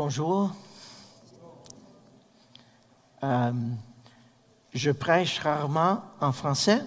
Bonjour. 0.00 0.52
Euh, 3.24 3.50
je 4.72 4.92
prêche 4.92 5.40
rarement 5.40 6.02
en 6.20 6.30
français. 6.30 6.82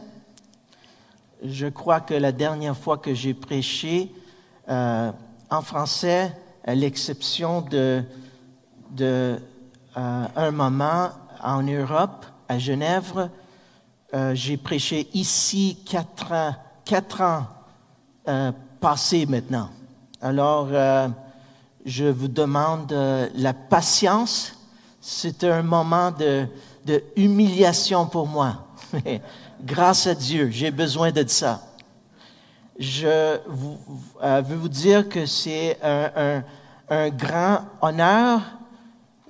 Je 1.43 1.67
crois 1.67 1.99
que 1.99 2.13
la 2.13 2.31
dernière 2.31 2.77
fois 2.77 2.97
que 2.97 3.13
j'ai 3.13 3.33
prêché 3.33 4.15
euh, 4.69 5.11
en 5.49 5.61
français, 5.61 6.31
à 6.63 6.73
l'exception 6.73 7.59
de, 7.59 8.05
euh, 9.01 9.37
un 9.93 10.51
moment 10.51 11.09
en 11.43 11.63
Europe, 11.63 12.25
à 12.47 12.59
Genève, 12.59 13.29
j'ai 14.31 14.55
prêché 14.55 15.09
ici 15.13 15.83
quatre 15.85 16.31
ans, 16.31 16.55
quatre 16.85 17.19
ans 17.19 17.45
passés 18.79 19.25
maintenant. 19.25 19.69
Alors, 20.21 20.69
je 21.85 22.05
vous 22.05 22.27
demande 22.27 22.91
la 23.35 23.53
patience. 23.53 24.53
C'est 24.99 25.43
un 25.43 25.63
moment 25.63 26.11
de, 26.11 26.47
humiliation 27.15 28.05
pour 28.05 28.27
moi. 28.27 28.67
Grâce 29.63 30.07
à 30.07 30.15
Dieu, 30.15 30.49
j'ai 30.51 30.71
besoin 30.71 31.11
de 31.11 31.27
ça. 31.27 31.61
Je 32.79 33.07
euh, 33.07 34.41
veux 34.41 34.55
vous 34.55 34.69
dire 34.69 35.07
que 35.07 35.25
c'est 35.25 35.77
un, 35.83 37.09
grand 37.09 37.61
honneur. 37.81 38.41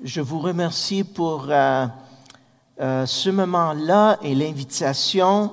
Je 0.03 0.22
vous 0.22 0.39
remercie 0.39 1.03
pour 1.03 1.47
euh, 1.49 1.86
euh, 2.80 3.05
ce 3.05 3.30
moment-là 3.30 4.17
et 4.22 4.33
l'invitation. 4.33 5.52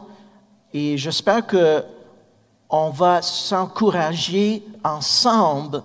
Et 0.72 0.96
j'espère 0.96 1.46
que 1.46 1.84
on 2.70 2.90
va 2.90 3.22
s'encourager 3.22 4.64
ensemble 4.84 5.82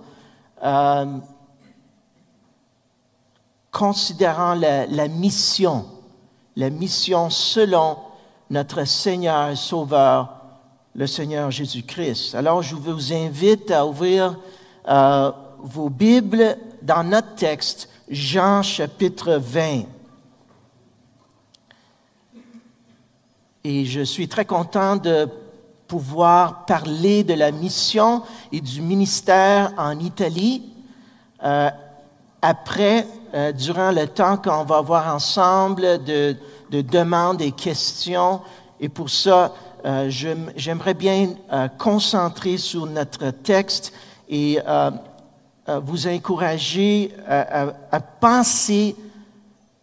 considérant 3.70 4.54
la, 4.54 4.86
la, 4.86 5.08
mission, 5.08 5.84
la 6.56 6.70
mission 6.70 7.28
selon 7.28 7.98
notre 8.50 8.84
Seigneur 8.84 9.50
et 9.50 9.56
Sauveur, 9.56 10.44
le 10.94 11.06
Seigneur 11.06 11.50
Jésus-Christ. 11.50 12.34
Alors, 12.34 12.62
je 12.62 12.76
vous 12.76 13.12
invite 13.12 13.70
à 13.70 13.84
ouvrir 13.84 14.38
euh, 14.88 15.32
vos 15.58 15.90
Bibles 15.90 16.56
dans 16.82 17.02
notre 17.02 17.34
texte, 17.34 17.88
Jean 18.08 18.62
chapitre 18.62 19.34
20. 19.34 19.82
Et 23.64 23.86
je 23.86 24.02
suis 24.02 24.28
très 24.28 24.44
content 24.44 24.96
de 24.96 25.28
pouvoir 25.94 26.66
parler 26.66 27.22
de 27.22 27.34
la 27.34 27.52
mission 27.52 28.22
et 28.50 28.60
du 28.60 28.80
ministère 28.80 29.72
en 29.78 29.96
Italie. 30.00 30.60
Euh, 31.44 31.70
après 32.42 33.06
euh, 33.32 33.52
durant 33.52 33.92
le 33.92 34.08
temps 34.08 34.36
qu'on 34.36 34.64
va 34.64 34.78
avoir 34.78 35.14
ensemble 35.14 36.02
de, 36.02 36.34
de, 36.72 36.80
demandes 36.80 37.40
et 37.40 37.52
questions. 37.52 38.40
Et 38.80 38.88
pour 38.88 39.08
ça, 39.08 39.54
euh, 39.86 40.10
j'aimerais 40.56 40.94
bien 40.94 41.34
concentrer 41.78 42.56
sur 42.56 42.86
notre 42.86 43.30
texte 43.30 43.92
et 44.28 44.58
vous 45.84 46.06
encourager 46.08 47.14
à, 47.28 48.00
penser 48.00 48.96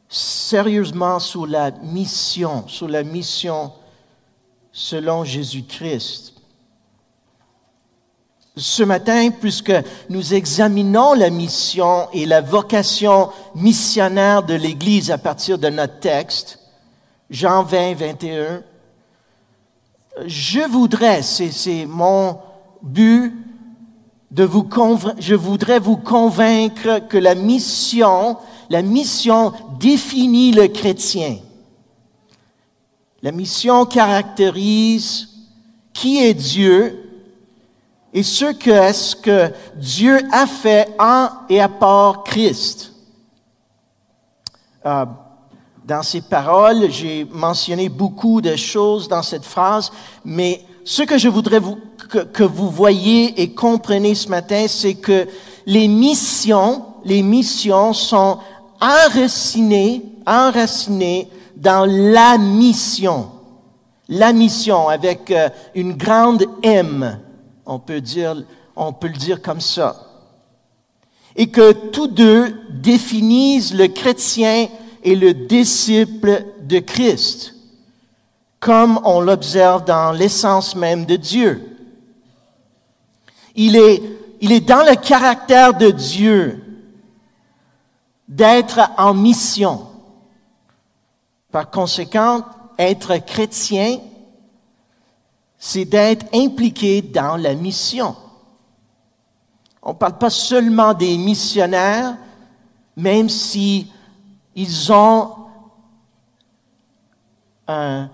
sérieusement 0.10 1.20
sur 1.20 1.48
la 1.48 1.72
mission, 1.72 2.68
sur 2.68 2.90
la 2.90 3.04
mission 3.04 3.72
selon 4.72 5.24
Jésus-Christ 5.24 6.32
ce 8.58 8.84
matin, 8.84 9.30
puisque 9.32 9.74
nous 10.10 10.34
examinons 10.34 11.14
la 11.14 11.30
mission 11.30 12.08
et 12.14 12.26
la 12.26 12.42
vocation 12.42 13.30
missionnaire 13.56 14.44
de 14.44 14.54
l'Église 14.54 15.10
à 15.10 15.18
partir 15.18 15.58
de 15.58 15.70
notre 15.70 16.00
texte, 16.00 16.60
Jean 17.30 17.64
20, 17.64 17.94
21, 17.94 18.64
je 20.26 20.60
voudrais, 20.70 21.22
c'est 21.22 21.86
mon 21.86 22.38
but, 22.82 23.34
de 24.32 24.44
vous 24.46 24.68
je 25.20 25.36
voudrais 25.36 25.80
vous 25.80 25.98
convaincre 25.98 27.00
que 27.10 27.18
la 27.18 27.36
mission, 27.36 28.38
la 28.70 28.82
mission 28.82 29.52
définit 29.80 30.54
le 30.54 30.68
chrétien. 30.68 31.38
La 33.24 33.32
mission 33.32 33.86
caractérise 33.86 35.30
qui 35.94 36.24
est 36.24 36.34
Dieu, 36.34 37.12
et 38.14 38.24
ce 38.24 38.52
que 38.52 38.70
est-ce 38.70 39.16
que 39.16 39.52
Dieu 39.76 40.20
a 40.32 40.48
fait 40.48 40.90
en 41.00 41.30
et 41.50 41.62
à 41.62 41.70
part 41.70 42.24
Christ. 42.24 42.92
Euh, 44.86 45.06
dans 45.86 46.04
ces 46.04 46.22
paroles, 46.22 46.90
j'ai 46.90 47.26
mentionné 47.26 47.90
beaucoup 47.90 48.42
de 48.42 48.56
choses 48.56 49.08
dans 49.08 49.22
cette 49.22 49.46
phrase, 49.46 49.92
mais 50.26 50.66
ce 50.84 51.04
que 51.04 51.18
je 51.18 51.30
voudrais 51.30 51.62
que 52.34 52.44
vous 52.44 52.70
voyez 52.70 53.42
et 53.42 53.54
compreniez 53.54 54.16
ce 54.16 54.30
matin, 54.30 54.66
c'est 54.68 54.96
que 54.96 55.28
les 55.66 55.88
missions, 55.88 56.86
les 57.06 57.22
missions 57.22 57.94
sont 57.94 58.40
enracinées, 58.80 60.04
enracinées 60.26 61.30
dans 61.62 61.86
la 61.90 62.38
mission. 62.38 63.32
La 64.10 64.34
mission 64.34 64.90
avec 64.90 65.32
euh, 65.32 65.50
une 65.74 65.94
grande 65.94 66.44
M 66.64 67.20
on 67.66 67.80
peut, 67.80 68.02
dire, 68.02 68.36
on 68.76 68.92
peut 68.92 69.08
le 69.08 69.18
dire 69.18 69.42
comme 69.42 69.62
ça. 69.62 69.96
Et 71.36 71.48
que 71.48 71.72
tous 71.72 72.08
deux 72.08 72.54
définissent 72.70 73.74
le 73.74 73.88
chrétien 73.88 74.68
et 75.04 75.16
le 75.16 75.34
disciple 75.34 76.46
de 76.62 76.80
Christ, 76.80 77.56
comme 78.60 79.00
on 79.06 79.22
l'observe 79.22 79.86
dans 79.86 80.12
l'essence 80.12 80.76
même 80.76 81.06
de 81.06 81.16
Dieu. 81.16 81.78
Il 83.56 83.76
est, 83.76 84.04
il 84.42 84.52
est 84.52 84.62
dans 84.62 84.86
le 84.86 84.96
caractère 84.96 85.74
de 85.74 85.90
Dieu 85.90 86.62
d'être 88.28 88.80
en 88.98 89.14
mission. 89.14 89.88
Par 91.52 91.70
conséquent, 91.70 92.44
être 92.78 93.18
chrétien, 93.18 94.00
c'est 95.58 95.86
d'être 95.86 96.26
impliqué 96.34 97.02
dans 97.02 97.36
la 97.36 97.54
mission. 97.54 98.16
On 99.84 99.90
ne 99.90 99.96
parle 99.96 100.18
pas 100.18 100.30
seulement 100.30 100.94
des 100.94 101.18
missionnaires, 101.18 102.16
même 102.96 103.30
si 103.30 103.92
ils 104.56 104.92
ont 104.92 105.36
un, 107.68 108.10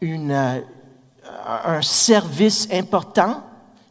une, 0.00 0.62
un 1.64 1.82
service 1.82 2.68
important, 2.72 3.42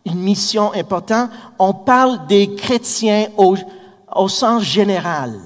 une 0.05 0.19
mission 0.19 0.73
importante. 0.73 1.31
On 1.59 1.73
parle 1.73 2.27
des 2.27 2.55
chrétiens 2.55 3.27
au 3.37 4.27
sens 4.27 4.63
général. 4.63 5.39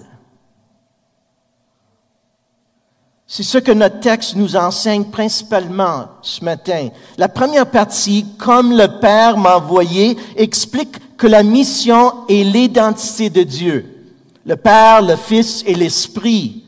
C'est 3.33 3.43
ce 3.43 3.59
que 3.59 3.71
notre 3.71 4.01
texte 4.01 4.35
nous 4.35 4.57
enseigne 4.57 5.05
principalement 5.05 6.07
ce 6.21 6.43
matin. 6.43 6.89
La 7.17 7.29
première 7.29 7.65
partie, 7.65 8.25
comme 8.37 8.73
le 8.75 8.99
Père 8.99 9.37
m'a 9.37 9.55
envoyé, 9.55 10.17
explique 10.35 11.15
que 11.15 11.27
la 11.27 11.41
mission 11.41 12.27
est 12.27 12.43
l'identité 12.43 13.29
de 13.29 13.43
Dieu. 13.43 14.13
Le 14.45 14.57
Père, 14.57 15.01
le 15.01 15.15
Fils 15.15 15.63
et 15.65 15.75
l'Esprit 15.75 16.61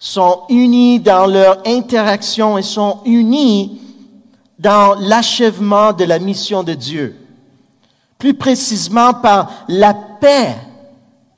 sont 0.00 0.40
unis 0.48 0.98
dans 0.98 1.26
leur 1.26 1.62
interaction 1.64 2.58
et 2.58 2.62
sont 2.62 3.02
unis 3.04 3.80
dans 4.58 4.96
l'achèvement 4.98 5.92
de 5.92 6.02
la 6.02 6.18
mission 6.18 6.64
de 6.64 6.74
Dieu. 6.74 7.14
Plus 8.18 8.34
précisément 8.34 9.14
par 9.14 9.48
la 9.68 9.94
paix 9.94 10.56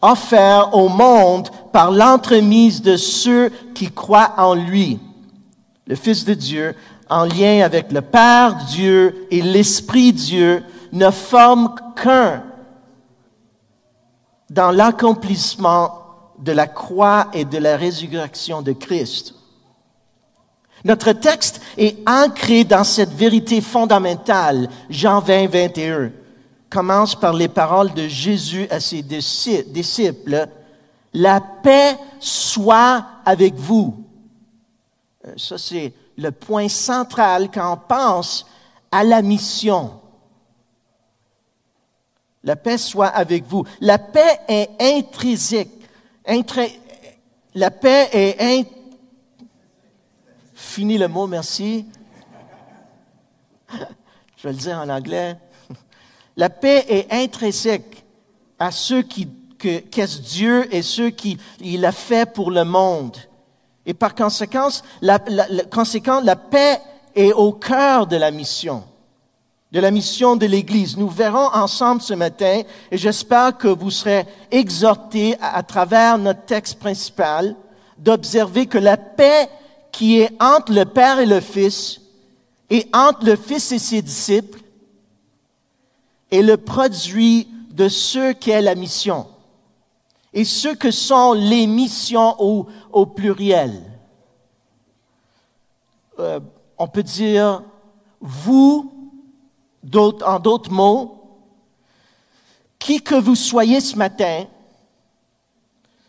offert 0.00 0.74
au 0.74 0.88
monde 0.88 1.50
par 1.76 1.90
l'entremise 1.90 2.80
de 2.80 2.96
ceux 2.96 3.50
qui 3.74 3.92
croient 3.92 4.32
en 4.38 4.54
lui, 4.54 4.98
le 5.86 5.94
Fils 5.94 6.24
de 6.24 6.32
Dieu, 6.32 6.74
en 7.10 7.26
lien 7.26 7.62
avec 7.62 7.92
le 7.92 8.00
Père 8.00 8.56
Dieu 8.70 9.26
et 9.30 9.42
l'Esprit 9.42 10.14
Dieu, 10.14 10.64
ne 10.92 11.10
forment 11.10 11.74
qu'un 12.02 12.44
dans 14.48 14.70
l'accomplissement 14.70 16.00
de 16.38 16.52
la 16.52 16.66
croix 16.66 17.28
et 17.34 17.44
de 17.44 17.58
la 17.58 17.76
résurrection 17.76 18.62
de 18.62 18.72
Christ. 18.72 19.34
Notre 20.82 21.12
texte 21.12 21.60
est 21.76 21.98
ancré 22.08 22.64
dans 22.64 22.84
cette 22.84 23.12
vérité 23.12 23.60
fondamentale, 23.60 24.70
Jean 24.88 25.20
20, 25.20 25.48
21 25.48 26.10
commence 26.70 27.14
par 27.14 27.34
les 27.34 27.48
paroles 27.48 27.92
de 27.92 28.08
Jésus 28.08 28.66
à 28.70 28.80
ses 28.80 29.02
disciples. 29.02 30.48
La 31.18 31.40
paix 31.40 31.96
soit 32.20 33.06
avec 33.24 33.54
vous. 33.54 34.04
Euh, 35.26 35.32
ça, 35.38 35.56
c'est 35.56 35.94
le 36.18 36.30
point 36.30 36.68
central 36.68 37.50
quand 37.50 37.72
on 37.72 37.76
pense 37.78 38.46
à 38.92 39.02
la 39.02 39.22
mission. 39.22 39.98
La 42.44 42.54
paix 42.54 42.76
soit 42.76 43.06
avec 43.06 43.44
vous. 43.44 43.64
La 43.80 43.96
paix 43.96 44.40
est 44.46 44.68
intrinsèque. 44.78 45.70
la 47.54 47.70
paix 47.70 48.10
est 48.12 48.66
Fini 50.54 50.98
le 50.98 51.08
mot, 51.08 51.26
merci. 51.26 51.86
Je 54.36 54.42
vais 54.42 54.52
le 54.52 54.58
dire 54.58 54.76
en 54.76 54.88
anglais. 54.90 55.38
La 56.36 56.50
paix 56.50 56.84
est 56.88 57.10
intrinsèque 57.10 58.04
à 58.58 58.70
ceux 58.70 59.00
qui 59.00 59.26
qu'est-ce 59.90 60.20
Dieu 60.20 60.74
et 60.74 60.82
ceux 60.82 61.10
qui 61.10 61.38
il 61.60 61.84
a 61.84 61.92
fait 61.92 62.30
pour 62.30 62.50
le 62.50 62.64
monde. 62.64 63.16
Et 63.86 63.94
par 63.94 64.14
conséquent, 64.14 64.68
la, 65.00 65.18
conséquent, 65.70 66.20
la 66.20 66.36
paix 66.36 66.80
est 67.14 67.32
au 67.32 67.52
cœur 67.52 68.06
de 68.06 68.16
la 68.16 68.32
mission, 68.32 68.82
de 69.70 69.78
la 69.78 69.92
mission 69.92 70.34
de 70.34 70.46
l'Église. 70.46 70.96
Nous 70.96 71.08
verrons 71.08 71.48
ensemble 71.54 72.02
ce 72.02 72.14
matin 72.14 72.62
et 72.90 72.98
j'espère 72.98 73.56
que 73.56 73.68
vous 73.68 73.90
serez 73.90 74.26
exhortés 74.50 75.36
à 75.40 75.62
travers 75.62 76.18
notre 76.18 76.44
texte 76.44 76.78
principal 76.80 77.54
d'observer 77.98 78.66
que 78.66 78.78
la 78.78 78.96
paix 78.96 79.48
qui 79.92 80.20
est 80.20 80.30
entre 80.42 80.72
le 80.72 80.84
Père 80.84 81.20
et 81.20 81.26
le 81.26 81.40
Fils 81.40 82.00
et 82.68 82.86
entre 82.92 83.24
le 83.24 83.36
Fils 83.36 83.72
et 83.72 83.78
ses 83.78 84.02
disciples 84.02 84.60
est 86.30 86.42
le 86.42 86.56
produit 86.56 87.48
de 87.70 87.88
ce 87.88 88.32
qu'est 88.32 88.60
la 88.60 88.74
mission 88.74 89.26
et 90.36 90.44
ce 90.44 90.68
que 90.68 90.90
sont 90.90 91.32
les 91.32 91.66
missions 91.66 92.36
au, 92.92 93.06
pluriel. 93.06 93.72
Euh, 96.18 96.40
on 96.76 96.86
peut 96.86 97.02
dire 97.02 97.62
vous, 98.20 98.92
en 99.94 100.38
d'autres 100.38 100.70
mots, 100.70 101.40
qui 102.78 103.00
que 103.00 103.14
vous 103.14 103.34
soyez 103.34 103.80
ce 103.80 103.96
matin, 103.96 104.44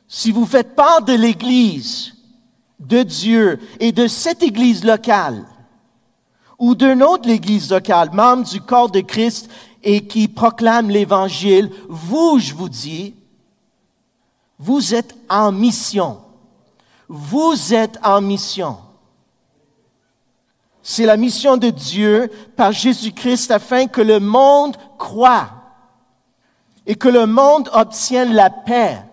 si 0.10 0.34
vous 0.34 0.46
faites 0.46 0.76
part 0.76 1.04
de 1.04 1.14
l'Église, 1.14 2.14
de 2.82 3.04
Dieu 3.04 3.62
et 3.80 3.94
de 3.94 4.08
cette 4.08 4.44
Église 4.44 4.84
locale, 4.84 5.46
ou 6.60 6.76
d'une 6.76 7.02
autre 7.02 7.30
Église 7.30 7.72
locale, 7.72 8.10
membre 8.12 8.44
du 8.44 8.60
corps 8.60 8.92
de 8.92 9.00
Christ 9.00 9.50
et 9.84 10.06
qui 10.06 10.28
proclame 10.28 10.90
l'Évangile, 10.90 11.72
vous, 11.88 12.40
je 12.40 12.54
vous 12.54 12.68
dis, 12.68 13.16
vous 14.60 14.96
êtes 14.96 15.16
en 15.30 15.52
mission. 15.52 16.20
Vous 17.08 17.74
êtes 17.74 17.98
en 18.04 18.22
mission. 18.22 18.78
C'est 20.82 21.06
la 21.06 21.18
mission 21.18 21.58
de 21.58 21.70
Dieu 21.70 22.32
par 22.56 22.72
Jésus-Christ 22.72 23.52
afin 23.52 23.88
que 23.88 24.02
le 24.02 24.20
monde 24.20 24.78
croit 24.98 25.50
et 26.86 26.96
que 26.96 27.10
le 27.10 27.26
monde 27.26 27.70
obtienne 27.74 28.34
la 28.34 28.50
paix. 28.50 29.04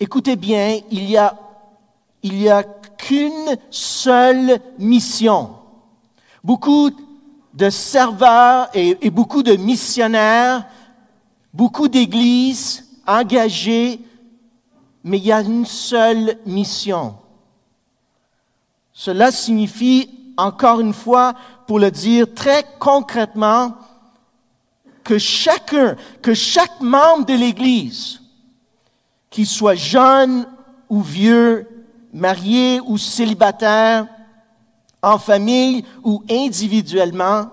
Écoutez 0.00 0.36
bien, 0.36 0.80
il 0.90 1.08
y 1.08 1.16
a, 1.16 1.36
il 2.22 2.40
y 2.40 2.48
a 2.48 2.62
qu'une 2.62 3.56
seule 3.70 4.58
mission. 4.78 5.50
Beaucoup 6.42 6.90
de 7.54 7.70
serveurs 7.70 8.68
et, 8.74 8.98
et 9.00 9.10
beaucoup 9.10 9.42
de 9.42 9.56
missionnaires 9.56 10.66
beaucoup 11.56 11.88
d'églises 11.88 12.84
engagées, 13.06 14.00
mais 15.02 15.16
il 15.16 15.24
y 15.24 15.32
a 15.32 15.40
une 15.40 15.64
seule 15.64 16.36
mission. 16.44 17.16
Cela 18.92 19.32
signifie, 19.32 20.10
encore 20.36 20.80
une 20.80 20.92
fois, 20.92 21.34
pour 21.66 21.78
le 21.78 21.90
dire 21.90 22.26
très 22.34 22.62
concrètement, 22.78 23.74
que 25.02 25.16
chacun, 25.16 25.96
que 26.20 26.34
chaque 26.34 26.80
membre 26.80 27.24
de 27.24 27.34
l'Église, 27.34 28.20
qu'il 29.30 29.46
soit 29.46 29.76
jeune 29.76 30.46
ou 30.90 31.00
vieux, 31.00 31.86
marié 32.12 32.80
ou 32.84 32.98
célibataire, 32.98 34.06
en 35.02 35.18
famille 35.18 35.84
ou 36.04 36.22
individuellement, 36.28 37.48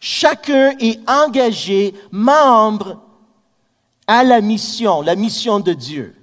Chacun 0.00 0.74
est 0.78 1.00
engagé, 1.08 1.94
membre 2.10 2.98
à 4.06 4.22
la 4.24 4.40
mission, 4.40 5.02
la 5.02 5.16
mission 5.16 5.60
de 5.60 5.72
Dieu. 5.72 6.14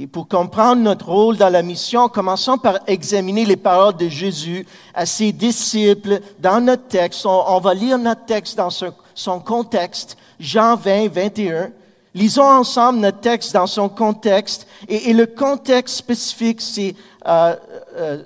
Et 0.00 0.06
pour 0.06 0.28
comprendre 0.28 0.80
notre 0.80 1.08
rôle 1.08 1.36
dans 1.36 1.48
la 1.48 1.62
mission, 1.62 2.08
commençons 2.08 2.56
par 2.56 2.78
examiner 2.86 3.44
les 3.44 3.56
paroles 3.56 3.96
de 3.96 4.08
Jésus 4.08 4.64
à 4.94 5.06
ses 5.06 5.32
disciples 5.32 6.20
dans 6.38 6.60
notre 6.60 6.86
texte. 6.86 7.26
On, 7.26 7.58
va 7.58 7.74
lire 7.74 7.98
notre 7.98 8.24
texte 8.24 8.56
dans 8.56 8.70
son, 8.70 9.40
contexte, 9.40 10.16
Jean 10.38 10.76
20, 10.76 11.08
21. 11.08 11.72
Lisons 12.14 12.44
ensemble 12.44 13.00
notre 13.00 13.18
texte 13.20 13.54
dans 13.54 13.66
son 13.66 13.88
contexte. 13.88 14.68
Et, 14.88 15.12
le 15.12 15.26
contexte 15.26 15.96
spécifique, 15.96 16.60
c'est 16.60 16.94
euh, 17.26 17.56
euh, 17.96 18.22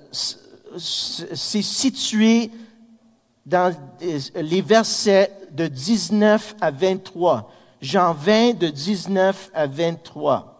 situé 0.76 2.50
dans 3.46 3.74
les 4.34 4.62
versets 4.62 5.30
de 5.50 5.66
19 5.66 6.56
à 6.60 6.70
23. 6.70 7.50
Jean 7.80 8.14
20 8.14 8.58
de 8.58 8.68
19 8.68 9.50
à 9.54 9.66
23. 9.66 10.52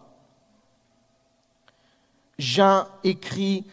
Jean 2.37 2.85
écrit, 3.03 3.63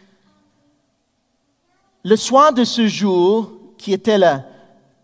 Le 2.03 2.15
soir 2.15 2.53
de 2.53 2.63
ce 2.63 2.87
jour, 2.87 3.51
qui 3.77 3.91
était 3.93 4.17
le 4.17 4.37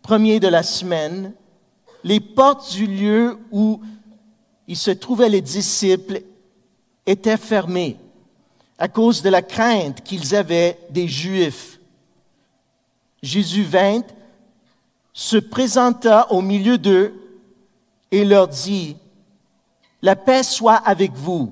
premier 0.01 0.39
de 0.39 0.48
la 0.48 0.63
semaine, 0.63 1.33
les 2.03 2.19
portes 2.19 2.71
du 2.71 2.88
lieu 2.88 3.38
où 3.51 3.81
il 4.68 4.77
se 4.77 4.92
trouvaient 4.92 5.30
les 5.30 5.42
disciples 5.42 6.21
étaient 7.06 7.38
fermées 7.38 7.98
à 8.77 8.88
cause 8.88 9.21
de 9.21 9.30
la 9.30 9.42
crainte 9.42 10.03
qu'ils 10.03 10.36
avaient 10.36 10.77
des 10.89 11.07
Juifs. 11.07 11.80
Jésus 13.22 13.64
vint, 13.64 14.02
se 15.14 15.38
présenta 15.38 16.31
au 16.31 16.42
milieu 16.42 16.78
d'eux 16.78 17.14
et 18.12 18.24
leur 18.24 18.48
dit, 18.48 18.98
La 20.02 20.16
paix 20.16 20.44
soit 20.44 20.75
avec 20.75 21.14
vous. 21.14 21.52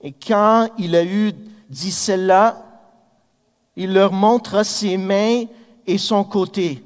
Et 0.00 0.12
quand 0.12 0.68
il 0.78 0.96
a 0.96 1.04
eu 1.04 1.32
dit 1.68 1.92
cela, 1.92 2.64
il 3.76 3.92
leur 3.92 4.12
montra 4.12 4.64
ses 4.64 4.96
mains 4.96 5.44
et 5.86 5.98
son 5.98 6.24
côté. 6.24 6.82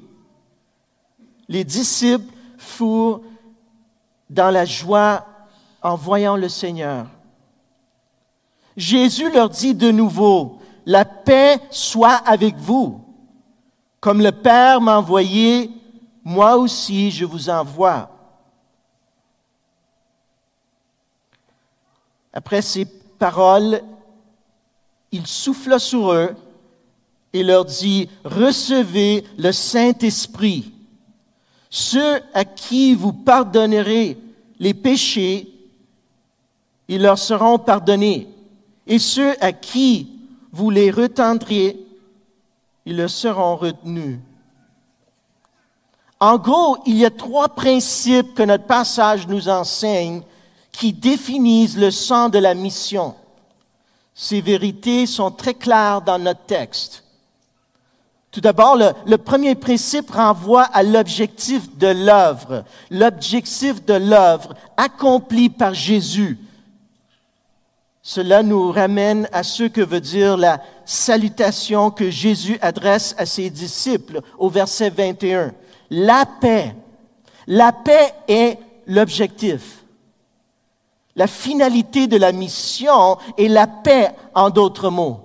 Les 1.47 1.63
disciples 1.63 2.31
furent 2.57 3.21
dans 4.29 4.49
la 4.49 4.65
joie 4.65 5.25
en 5.81 5.95
voyant 5.95 6.35
le 6.35 6.49
Seigneur. 6.49 7.07
Jésus 8.75 9.31
leur 9.31 9.49
dit 9.49 9.75
de 9.75 9.91
nouveau, 9.91 10.59
La 10.85 11.05
paix 11.05 11.59
soit 11.69 12.15
avec 12.25 12.57
vous. 12.57 13.04
Comme 14.05 14.21
le 14.21 14.31
Père 14.31 14.81
m'a 14.81 14.99
envoyé, 14.99 15.71
moi 16.23 16.57
aussi 16.57 17.09
je 17.09 17.25
vous 17.25 17.49
envoie. 17.49 18.11
Après 22.31 22.61
ces 22.61 22.85
paroles, 22.85 23.81
il 25.11 25.25
souffla 25.25 25.79
sur 25.79 26.11
eux 26.11 26.35
et 27.33 27.41
leur 27.41 27.65
dit, 27.65 28.07
recevez 28.23 29.23
le 29.39 29.51
Saint-Esprit. 29.51 30.71
Ceux 31.71 32.21
à 32.35 32.45
qui 32.45 32.93
vous 32.93 33.11
pardonnerez 33.11 34.19
les 34.59 34.75
péchés, 34.75 35.49
ils 36.87 37.01
leur 37.01 37.17
seront 37.17 37.57
pardonnés. 37.57 38.27
Et 38.85 38.99
ceux 38.99 39.33
à 39.41 39.51
qui 39.51 40.11
vous 40.51 40.69
les 40.69 40.91
retendrez, 40.91 41.84
ils 42.85 42.95
le 42.95 43.07
seront 43.07 43.55
retenus. 43.55 44.19
En 46.19 46.37
gros, 46.37 46.77
il 46.85 46.97
y 46.97 47.05
a 47.05 47.09
trois 47.09 47.49
principes 47.49 48.33
que 48.35 48.43
notre 48.43 48.65
passage 48.65 49.27
nous 49.27 49.49
enseigne 49.49 50.21
qui 50.71 50.93
définissent 50.93 51.77
le 51.77 51.91
sens 51.91 52.31
de 52.31 52.39
la 52.39 52.53
mission. 52.53 53.15
Ces 54.13 54.41
vérités 54.41 55.05
sont 55.05 55.31
très 55.31 55.53
claires 55.53 56.01
dans 56.01 56.19
notre 56.19 56.45
texte. 56.45 57.03
Tout 58.31 58.41
d'abord, 58.41 58.77
le, 59.05 59.17
premier 59.17 59.55
principe 59.55 60.11
renvoie 60.11 60.63
à 60.63 60.83
l'objectif 60.83 61.77
de 61.77 61.87
l'œuvre, 61.87 62.65
l'objectif 62.91 63.85
de 63.85 63.93
l'œuvre 63.93 64.53
accomplie 64.75 65.49
par 65.49 65.73
Jésus. 65.73 66.37
Cela 68.01 68.43
nous 68.43 68.71
ramène 68.71 69.29
à 69.31 69.41
ce 69.41 69.63
que 69.63 69.79
veut 69.79 70.01
dire 70.01 70.35
la 70.35 70.61
salutation 70.85 71.91
que 71.91 72.09
Jésus 72.09 72.57
adresse 72.61 73.15
à 73.17 73.25
ses 73.25 73.49
disciples 73.49 74.21
au 74.37 74.49
verset 74.49 74.89
21. 74.89 75.53
La 75.89 76.25
paix. 76.25 76.75
La 77.47 77.71
paix 77.71 78.13
est 78.27 78.59
l'objectif. 78.87 79.83
La 81.15 81.27
finalité 81.27 82.07
de 82.07 82.17
la 82.17 82.31
mission 82.31 83.17
est 83.37 83.47
la 83.47 83.67
paix 83.67 84.11
en 84.33 84.49
d'autres 84.49 84.89
mots. 84.89 85.21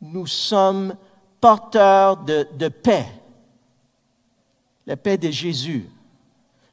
Nous 0.00 0.26
sommes 0.26 0.96
porteurs 1.40 2.16
de, 2.16 2.68
paix. 2.68 3.06
la 4.86 4.96
paix 4.96 5.18
de 5.18 5.30
Jésus. 5.30 5.88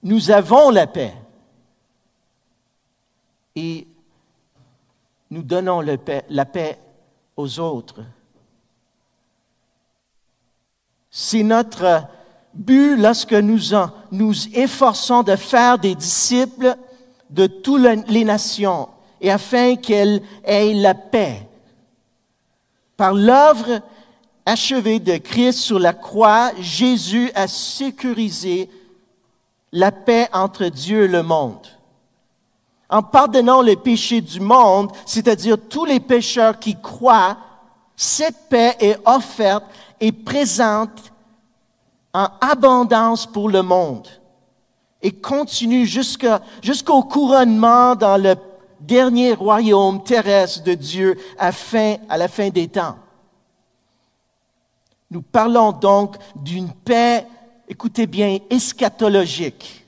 Nous 0.02 0.32
avons 0.32 0.70
la 0.70 0.88
paix. 0.88 1.14
Et 3.56 3.88
nous 5.30 5.42
donnons 5.42 5.82
la 5.82 6.46
paix 6.46 6.80
aux 7.36 7.60
autres. 7.60 8.02
C'est 11.10 11.44
notre 11.44 12.04
but 12.54 12.98
lorsque 12.98 13.34
nous 13.34 13.60
nous 14.12 14.48
efforçons 14.54 15.24
de 15.24 15.36
faire 15.36 15.78
des 15.78 15.96
disciples 15.96 16.76
de 17.30 17.48
toutes 17.48 18.08
les 18.08 18.24
nations 18.24 18.90
et 19.22 19.32
afin 19.32 19.76
qu'elles 19.76 20.22
aient 20.44 20.74
la 20.74 20.94
paix. 20.94 21.48
Par 22.98 23.14
l'œuvre 23.14 23.82
achevée 24.46 25.00
de 25.00 25.18
Christ 25.18 25.60
sur 25.60 25.80
la 25.80 25.94
croix, 25.94 26.52
Jésus 26.60 27.32
a 27.36 27.48
sécurisé 27.48 28.70
la 29.72 29.92
paix 29.92 30.30
entre 30.32 30.66
Dieu 30.66 31.06
et 31.06 31.08
le 31.08 31.24
monde. 31.24 31.68
En 32.90 33.02
pardonnant 33.02 33.62
les 33.62 33.76
péchés 33.76 34.22
du 34.22 34.40
monde, 34.40 34.92
c'est-à-dire 35.06 35.58
tous 35.70 35.86
les 35.86 36.00
pécheurs 36.00 36.60
qui 36.60 36.80
croient, 36.80 37.38
cette 37.96 38.50
paix 38.50 38.76
est 38.80 39.00
offerte 39.06 39.66
et 40.00 40.12
présente 40.12 41.12
en 42.14 42.28
abondance 42.42 43.26
pour 43.26 43.50
le 43.50 43.62
monde 43.62 44.08
et 45.02 45.12
continue 45.12 45.86
jusqu'au 45.86 47.04
couronnement 47.04 47.96
dans 47.96 48.22
le 48.22 48.36
dernier 48.80 49.34
royaume 49.34 50.04
terrestre 50.04 50.64
de 50.64 50.74
Dieu 50.74 51.18
à, 51.38 51.52
la 52.18 52.28
fin 52.28 52.50
des 52.50 52.68
temps. 52.68 52.96
Nous 55.12 55.22
parlons 55.22 55.72
donc 55.72 56.16
d'une 56.36 56.72
paix, 56.72 57.28
écoutez 57.68 58.08
bien, 58.08 58.40
eschatologique, 58.50 59.85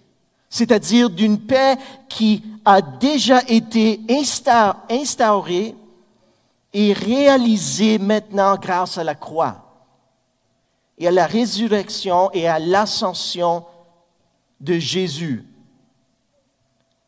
c'est-à-dire 0.50 1.10
d'une 1.10 1.40
paix 1.40 1.78
qui 2.10 2.44
a 2.66 2.82
déjà 2.82 3.42
été 3.48 4.02
instaurée 4.90 5.76
et 6.74 6.94
réalisée 6.94 7.98
maintenant 7.98 8.56
grâce 8.58 8.98
à 8.98 9.04
la 9.04 9.16
croix 9.16 9.68
et 10.98 11.08
à 11.08 11.12
la 11.12 11.28
résurrection 11.28 12.32
et 12.34 12.48
à 12.48 12.60
l'ascension 12.60 13.66
de 14.60 14.80
Jésus, 14.80 15.46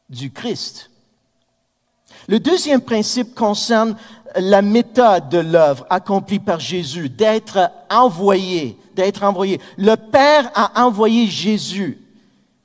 du 0.10 0.32
Christ. 0.32 0.92
Le 2.28 2.40
deuxième 2.40 2.82
principe 2.82 3.34
concerne 3.34 3.96
la 4.36 4.62
méthode 4.62 5.30
de 5.30 5.40
l'œuvre 5.40 5.86
accomplie 5.90 6.40
par 6.40 6.60
Jésus, 6.60 7.10
d'être 7.10 7.72
envoyé, 7.90 8.78
d'être 8.96 9.24
envoyé. 9.24 9.60
Le 9.78 9.96
Père 9.96 10.52
a 10.54 10.86
envoyé 10.86 11.28
Jésus. 11.28 11.98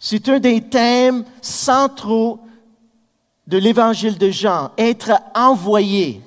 C'est 0.07 0.29
un 0.29 0.39
des 0.39 0.61
thèmes 0.61 1.25
centraux 1.41 2.39
de 3.47 3.57
l'évangile 3.57 4.19
de 4.19 4.29
Jean, 4.29 4.71
être 4.77 5.13
envoyé. 5.35 6.21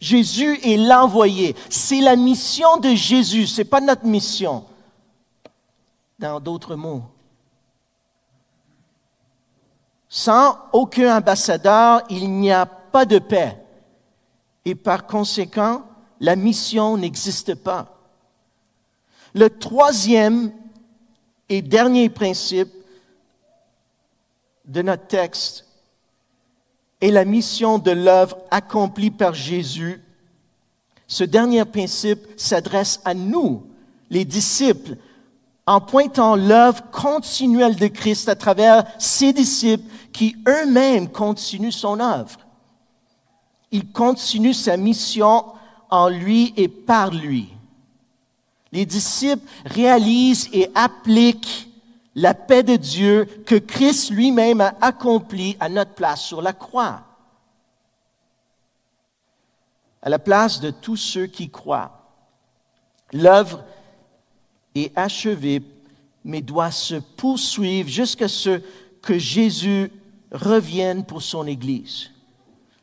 Jésus 0.00 0.58
est 0.64 0.76
l'envoyé. 0.76 1.54
C'est 1.68 2.00
la 2.00 2.16
mission 2.16 2.78
de 2.78 2.88
Jésus, 2.96 3.46
c'est 3.46 3.64
pas 3.64 3.80
notre 3.80 4.06
mission. 4.06 4.64
Dans 6.18 6.40
d'autres 6.40 6.74
mots, 6.74 7.04
sans 10.08 10.58
aucun 10.72 11.16
ambassadeur, 11.16 12.02
il 12.10 12.28
n'y 12.28 12.50
a 12.50 12.66
pas 12.66 13.04
de 13.04 13.20
paix. 13.20 13.56
Et 14.64 14.74
par 14.74 15.06
conséquent, 15.06 15.84
la 16.18 16.34
mission 16.34 16.96
n'existe 16.96 17.54
pas. 17.54 18.00
Le 19.32 19.48
troisième 19.48 20.50
et 21.48 21.62
dernier 21.62 22.08
principe 22.08 22.79
de 24.70 24.82
notre 24.82 25.06
texte 25.08 25.66
est 27.00 27.10
la 27.10 27.24
mission 27.24 27.78
de 27.78 27.90
l'œuvre 27.90 28.38
accomplie 28.50 29.10
par 29.10 29.34
Jésus. 29.34 30.00
Ce 31.08 31.24
dernier 31.24 31.64
principe 31.64 32.20
s'adresse 32.36 33.00
à 33.04 33.12
nous, 33.12 33.66
les 34.10 34.24
disciples, 34.24 34.96
en 35.66 35.80
pointant 35.80 36.36
l'œuvre 36.36 36.84
continuelle 36.92 37.76
de 37.76 37.88
Christ 37.88 38.28
à 38.28 38.36
travers 38.36 38.84
ses 38.98 39.32
disciples 39.32 39.90
qui 40.12 40.36
eux-mêmes 40.46 41.10
continuent 41.10 41.72
son 41.72 41.98
œuvre. 41.98 42.38
Il 43.72 43.90
continue 43.90 44.54
sa 44.54 44.76
mission 44.76 45.46
en 45.90 46.08
lui 46.08 46.52
et 46.56 46.68
par 46.68 47.10
lui. 47.12 47.48
Les 48.70 48.86
disciples 48.86 49.46
réalisent 49.64 50.48
et 50.52 50.70
appliquent 50.76 51.69
la 52.20 52.34
paix 52.34 52.62
de 52.62 52.76
Dieu 52.76 53.24
que 53.46 53.54
Christ 53.54 54.10
lui-même 54.10 54.60
a 54.60 54.74
accomplie 54.82 55.56
à 55.58 55.70
notre 55.70 55.94
place 55.94 56.20
sur 56.20 56.42
la 56.42 56.52
croix. 56.52 57.02
À 60.02 60.10
la 60.10 60.18
place 60.18 60.60
de 60.60 60.70
tous 60.70 60.96
ceux 60.96 61.26
qui 61.26 61.48
croient. 61.48 61.98
L'œuvre 63.12 63.64
est 64.74 64.96
achevée, 64.96 65.62
mais 66.22 66.42
doit 66.42 66.70
se 66.70 66.96
poursuivre 66.96 67.88
jusqu'à 67.88 68.28
ce 68.28 68.60
que 69.00 69.18
Jésus 69.18 69.90
revienne 70.30 71.04
pour 71.04 71.22
son 71.22 71.46
Église. 71.46 72.10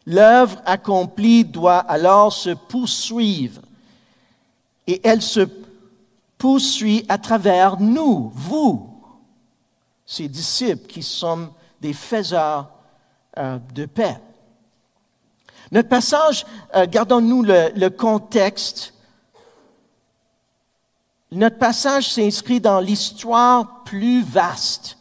L'œuvre 0.08 0.60
accomplie 0.65 1.46
doit 1.46 1.79
alors 1.79 2.34
se 2.34 2.50
poursuivre 2.50 3.62
et 4.88 5.00
elle 5.03 5.22
se 5.22 5.48
poursuit 6.39 7.06
à 7.08 7.20
travers 7.20 7.79
nous, 7.79 8.32
vous, 8.34 8.97
ces 10.08 10.28
disciples 10.28 10.88
qui 10.88 11.04
sommes 11.04 11.52
des 11.80 11.94
faiseurs 11.94 12.72
euh, 13.38 13.60
de 13.76 13.86
paix. 13.86 14.18
Notre 15.72 15.90
passage, 15.90 16.48
euh, 16.76 16.88
gardons-nous 16.88 17.44
le, 17.44 17.70
le 17.76 17.90
contexte. 17.92 18.96
Notre 21.32 21.60
passage 21.60 22.12
s'inscrit 22.12 22.60
dans 22.60 22.80
l'histoire 22.80 23.84
plus 23.84 24.24
vaste 24.24 24.98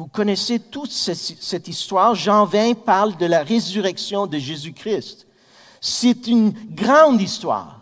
vous 0.00 0.06
connaissez 0.06 0.58
toute 0.58 0.90
cette 0.90 1.68
histoire. 1.68 2.14
Jean 2.14 2.46
20 2.46 2.72
parle 2.86 3.18
de 3.18 3.26
la 3.26 3.42
résurrection 3.42 4.26
de 4.26 4.38
Jésus-Christ. 4.38 5.26
C'est 5.78 6.26
une 6.26 6.52
grande 6.70 7.20
histoire. 7.20 7.79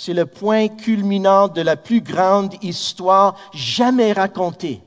C'est 0.00 0.14
le 0.14 0.26
point 0.26 0.68
culminant 0.68 1.48
de 1.48 1.60
la 1.60 1.74
plus 1.74 2.00
grande 2.00 2.54
histoire 2.62 3.34
jamais 3.52 4.12
racontée. 4.12 4.80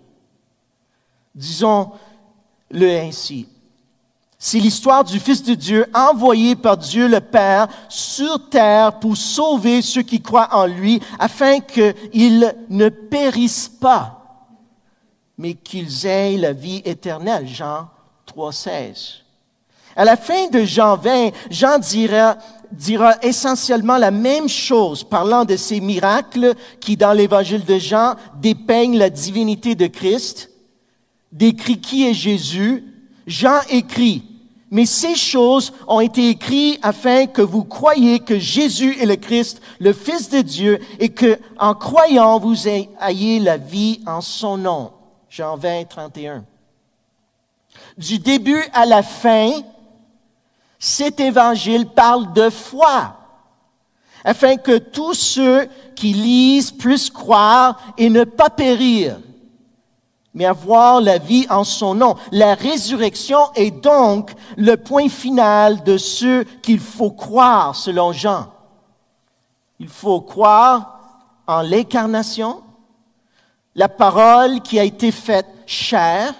Disons-le 1.35 2.97
ainsi. 2.97 3.45
C'est 4.39 4.59
l'histoire 4.59 5.03
du 5.03 5.19
Fils 5.19 5.43
de 5.43 5.53
Dieu 5.53 5.85
envoyé 5.93 6.55
par 6.55 6.77
Dieu 6.77 7.09
le 7.09 7.19
Père 7.19 7.67
sur 7.89 8.47
terre 8.47 8.99
pour 8.99 9.17
sauver 9.17 9.81
ceux 9.81 10.03
qui 10.03 10.21
croient 10.21 10.55
en 10.55 10.65
lui 10.65 11.01
afin 11.19 11.59
qu'ils 11.59 12.55
ne 12.69 12.87
périssent 12.87 13.67
pas 13.81 14.47
mais 15.37 15.55
qu'ils 15.55 16.05
aient 16.05 16.37
la 16.37 16.53
vie 16.53 16.81
éternelle. 16.85 17.49
Jean 17.49 17.89
3,16. 18.33 19.15
À 19.93 20.05
la 20.05 20.15
fin 20.15 20.47
de 20.47 20.63
Jean 20.63 20.95
20, 20.95 21.31
Jean 21.49 21.79
dira, 21.79 22.37
dira 22.71 23.15
essentiellement 23.21 23.97
la 23.97 24.11
même 24.11 24.47
chose, 24.47 25.03
parlant 25.03 25.45
de 25.45 25.55
ces 25.55 25.79
miracles 25.79 26.53
qui, 26.79 26.97
dans 26.97 27.13
l'évangile 27.13 27.65
de 27.65 27.77
Jean, 27.77 28.15
dépeignent 28.41 28.97
la 28.97 29.09
divinité 29.09 29.75
de 29.75 29.87
Christ, 29.87 30.49
décrit 31.31 31.79
qui 31.79 32.07
est 32.07 32.13
Jésus. 32.13 32.83
Jean 33.27 33.59
écrit, 33.69 34.23
mais 34.71 34.85
ces 34.85 35.15
choses 35.15 35.73
ont 35.87 35.99
été 35.99 36.29
écrites 36.29 36.79
afin 36.81 37.27
que 37.27 37.41
vous 37.41 37.65
croyiez 37.65 38.19
que 38.19 38.39
Jésus 38.39 38.97
est 39.01 39.05
le 39.05 39.17
Christ, 39.17 39.61
le 39.79 39.91
Fils 39.91 40.29
de 40.29 40.41
Dieu, 40.41 40.79
et 40.99 41.09
que, 41.09 41.37
en 41.59 41.75
croyant, 41.75 42.39
vous 42.39 42.67
ayez 42.67 43.39
la 43.39 43.57
vie 43.57 44.01
en 44.07 44.21
son 44.21 44.57
nom. 44.57 44.91
Jean 45.29 45.57
20, 45.57 45.85
31. 45.85 46.45
Du 47.97 48.19
début 48.19 48.63
à 48.73 48.85
la 48.85 49.03
fin, 49.03 49.51
cet 50.83 51.19
évangile 51.19 51.85
parle 51.85 52.33
de 52.33 52.49
foi, 52.49 53.15
afin 54.23 54.57
que 54.57 54.79
tous 54.79 55.13
ceux 55.13 55.69
qui 55.95 56.11
lisent 56.11 56.71
puissent 56.71 57.11
croire 57.11 57.79
et 57.99 58.09
ne 58.09 58.23
pas 58.23 58.49
périr, 58.49 59.19
mais 60.33 60.45
avoir 60.45 60.99
la 60.99 61.19
vie 61.19 61.45
en 61.51 61.63
son 61.63 61.93
nom. 61.93 62.15
La 62.31 62.55
résurrection 62.55 63.37
est 63.53 63.69
donc 63.69 64.31
le 64.57 64.75
point 64.75 65.07
final 65.07 65.83
de 65.83 65.97
ce 65.97 66.41
qu'il 66.63 66.79
faut 66.79 67.11
croire 67.11 67.75
selon 67.75 68.11
Jean. 68.11 68.47
Il 69.79 69.87
faut 69.87 70.21
croire 70.21 70.99
en 71.45 71.61
l'incarnation, 71.61 72.63
la 73.75 73.87
parole 73.87 74.61
qui 74.61 74.79
a 74.79 74.83
été 74.83 75.11
faite 75.11 75.47
chair 75.67 76.33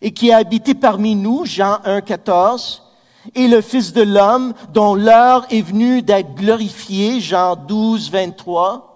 et 0.00 0.12
qui 0.12 0.30
a 0.30 0.36
habité 0.36 0.74
parmi 0.74 1.16
nous, 1.16 1.44
Jean 1.44 1.78
1, 1.84 2.00
14, 2.02 2.89
et 3.34 3.48
le 3.48 3.60
Fils 3.60 3.92
de 3.92 4.02
l'homme 4.02 4.54
dont 4.72 4.94
l'heure 4.94 5.46
est 5.50 5.62
venue 5.62 6.02
d'être 6.02 6.34
glorifié, 6.34 7.20
Jean 7.20 7.56
12, 7.56 8.10
23. 8.10 8.86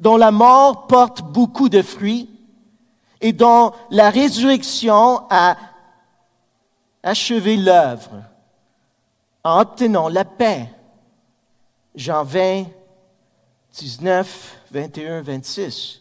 dont 0.00 0.16
la 0.16 0.30
mort 0.30 0.86
porte 0.88 1.22
beaucoup 1.22 1.68
de 1.68 1.80
fruits 1.80 2.28
et 3.20 3.32
dont 3.32 3.72
la 3.90 4.10
résurrection 4.10 5.22
a 5.30 5.56
achevé 7.02 7.56
l'œuvre 7.56 8.10
en 9.42 9.60
obtenant 9.60 10.08
la 10.08 10.24
paix. 10.24 10.68
Jean 11.94 12.24
20, 12.24 12.64
19, 13.72 14.56
21, 14.70 15.22
26. 15.22 16.00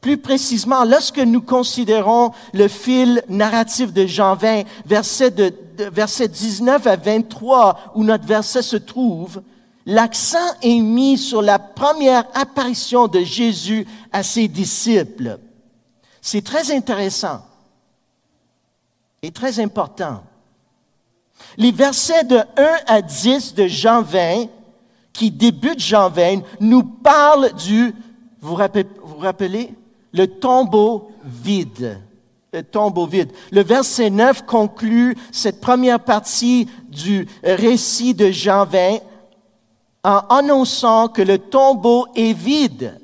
Plus 0.00 0.18
précisément, 0.18 0.84
lorsque 0.84 1.18
nous 1.18 1.42
considérons 1.42 2.32
le 2.52 2.68
fil 2.68 3.22
narratif 3.28 3.92
de 3.92 4.06
Jean 4.06 4.34
20, 4.34 4.62
verset, 4.86 5.30
de, 5.30 5.52
verset 5.82 6.28
19 6.28 6.86
à 6.86 6.96
23, 6.96 7.92
où 7.94 8.04
notre 8.04 8.26
verset 8.26 8.62
se 8.62 8.76
trouve, 8.76 9.42
l'accent 9.86 10.38
est 10.62 10.80
mis 10.80 11.18
sur 11.18 11.42
la 11.42 11.58
première 11.58 12.24
apparition 12.34 13.08
de 13.08 13.20
Jésus 13.20 13.86
à 14.12 14.22
ses 14.22 14.48
disciples. 14.48 15.38
C'est 16.20 16.44
très 16.44 16.74
intéressant 16.74 17.42
et 19.22 19.30
très 19.30 19.60
important. 19.60 20.22
Les 21.56 21.72
versets 21.72 22.24
de 22.24 22.36
1 22.36 22.44
à 22.86 23.02
10 23.02 23.54
de 23.54 23.66
Jean 23.66 24.02
20, 24.02 24.46
qui 25.12 25.30
débutent 25.30 25.80
Jean 25.80 26.10
20, 26.10 26.40
nous 26.60 26.82
parlent 26.82 27.52
du, 27.54 27.94
vous 28.40 28.56
vous 28.56 29.18
rappelez, 29.18 29.74
le 30.12 30.26
tombeau 30.26 31.10
vide. 31.24 32.00
Vide. 33.08 33.32
Le 33.50 33.62
verset 33.62 34.10
9 34.10 34.46
conclut 34.46 35.16
cette 35.32 35.60
première 35.60 36.00
partie 36.00 36.68
du 36.88 37.26
récit 37.42 38.14
de 38.14 38.30
Jean 38.30 38.64
20 38.64 38.98
en 40.04 40.18
annonçant 40.28 41.08
que 41.08 41.22
le 41.22 41.38
tombeau 41.38 42.06
est 42.14 42.32
vide. 42.32 43.00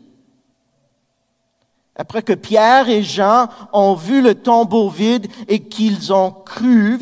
Après 1.96 2.22
que 2.22 2.32
Pierre 2.32 2.88
et 2.88 3.02
Jean 3.02 3.48
ont 3.72 3.94
vu 3.94 4.22
le 4.22 4.34
tombeau 4.34 4.88
vide 4.88 5.26
et 5.48 5.60
qu'ils 5.60 6.12
ont 6.12 6.30
cru, 6.30 6.98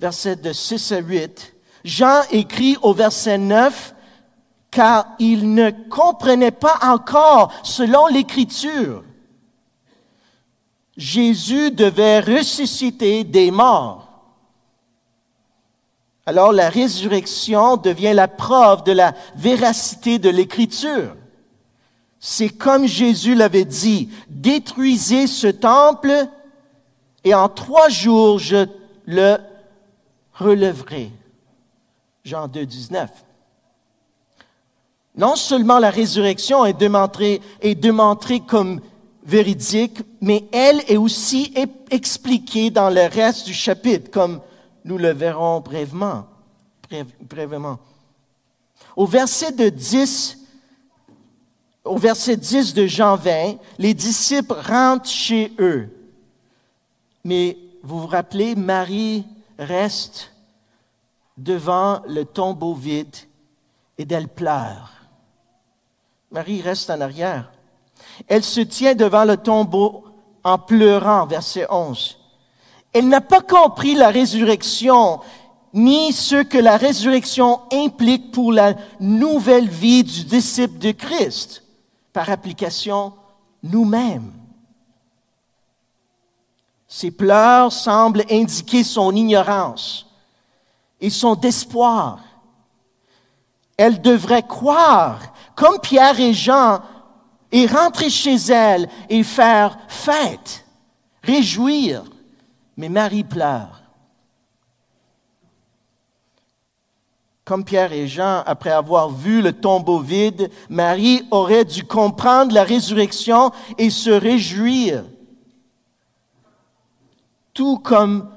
verset 0.00 0.36
de 0.36 0.52
6 0.52 0.92
à 0.92 0.98
8, 0.98 1.54
Jean 1.84 2.20
écrit 2.30 2.76
au 2.82 2.92
verset 2.92 3.38
9, 3.38 3.94
car 4.70 5.06
il 5.18 5.54
ne 5.54 5.70
comprenait 5.88 6.50
pas 6.50 6.78
encore, 6.82 7.52
selon 7.62 8.06
l'Écriture, 8.08 9.02
Jésus 10.98 11.70
devait 11.70 12.18
ressusciter 12.18 13.22
des 13.22 13.52
morts. 13.52 14.08
Alors 16.26 16.52
la 16.52 16.68
résurrection 16.68 17.76
devient 17.76 18.12
la 18.12 18.26
preuve 18.26 18.82
de 18.82 18.92
la 18.92 19.14
véracité 19.36 20.18
de 20.18 20.28
l'Écriture. 20.28 21.14
C'est 22.18 22.48
comme 22.48 22.86
Jésus 22.86 23.36
l'avait 23.36 23.64
dit, 23.64 24.10
détruisez 24.28 25.28
ce 25.28 25.46
temple 25.46 26.26
et 27.22 27.32
en 27.32 27.48
trois 27.48 27.88
jours 27.88 28.40
je 28.40 28.66
le 29.06 29.36
relèverai. 30.34 31.12
Jean 32.24 32.48
2, 32.48 32.66
19. 32.66 33.08
Non 35.16 35.36
seulement 35.36 35.78
la 35.78 35.90
résurrection 35.90 36.66
est 36.66 36.72
démontrée, 36.72 37.40
est 37.60 37.76
démontrée 37.76 38.40
comme 38.40 38.80
véridique, 39.28 40.00
mais 40.22 40.48
elle 40.52 40.82
est 40.88 40.96
aussi 40.96 41.52
expliquée 41.90 42.70
dans 42.70 42.88
le 42.88 43.06
reste 43.06 43.44
du 43.44 43.52
chapitre, 43.52 44.10
comme 44.10 44.40
nous 44.86 44.96
le 44.96 45.10
verrons 45.10 45.60
brièvement. 45.60 46.26
Au 48.96 49.06
verset 49.06 49.52
de 49.52 49.68
10, 49.68 50.38
au 51.84 51.98
verset 51.98 52.38
10 52.38 52.72
de 52.72 52.86
Jean 52.86 53.16
20, 53.16 53.56
les 53.78 53.92
disciples 53.92 54.54
rentrent 54.54 55.10
chez 55.10 55.52
eux. 55.58 55.90
Mais 57.22 57.58
vous 57.82 58.00
vous 58.00 58.06
rappelez, 58.06 58.54
Marie 58.54 59.26
reste 59.58 60.32
devant 61.36 62.00
le 62.08 62.24
tombeau 62.24 62.74
vide 62.74 63.14
et 63.98 64.06
d'elle 64.06 64.28
pleure. 64.28 64.90
Marie 66.30 66.62
reste 66.62 66.88
en 66.88 67.02
arrière. 67.02 67.52
Elle 68.26 68.44
se 68.44 68.60
tient 68.60 68.94
devant 68.94 69.24
le 69.24 69.36
tombeau 69.36 70.04
en 70.44 70.58
pleurant, 70.58 71.26
verset 71.26 71.66
11. 71.70 72.18
Elle 72.92 73.08
n'a 73.08 73.20
pas 73.20 73.40
compris 73.40 73.94
la 73.94 74.08
résurrection, 74.08 75.20
ni 75.74 76.12
ce 76.12 76.42
que 76.42 76.58
la 76.58 76.76
résurrection 76.76 77.60
implique 77.72 78.32
pour 78.32 78.52
la 78.52 78.74
nouvelle 78.98 79.68
vie 79.68 80.02
du 80.02 80.24
disciple 80.24 80.78
de 80.78 80.92
Christ, 80.92 81.62
par 82.12 82.30
application 82.30 83.12
nous-mêmes. 83.62 84.32
Ses 86.86 87.10
pleurs 87.10 87.70
semblent 87.70 88.24
indiquer 88.30 88.82
son 88.82 89.14
ignorance 89.14 90.06
et 91.00 91.10
son 91.10 91.38
espoir. 91.42 92.20
Elle 93.76 94.00
devrait 94.00 94.42
croire, 94.42 95.20
comme 95.54 95.78
Pierre 95.80 96.18
et 96.18 96.32
Jean, 96.32 96.80
et 97.52 97.66
rentrer 97.66 98.10
chez 98.10 98.36
elle 98.50 98.88
et 99.08 99.22
faire 99.22 99.78
fête, 99.88 100.64
réjouir. 101.22 102.04
Mais 102.76 102.88
Marie 102.88 103.24
pleure. 103.24 103.82
Comme 107.44 107.64
Pierre 107.64 107.94
et 107.94 108.06
Jean, 108.06 108.42
après 108.44 108.70
avoir 108.70 109.10
vu 109.10 109.40
le 109.40 109.54
tombeau 109.54 110.00
vide, 110.00 110.50
Marie 110.68 111.26
aurait 111.30 111.64
dû 111.64 111.82
comprendre 111.82 112.52
la 112.52 112.62
résurrection 112.62 113.52
et 113.78 113.88
se 113.88 114.10
réjouir. 114.10 115.04
Tout 117.54 117.78
comme 117.78 118.30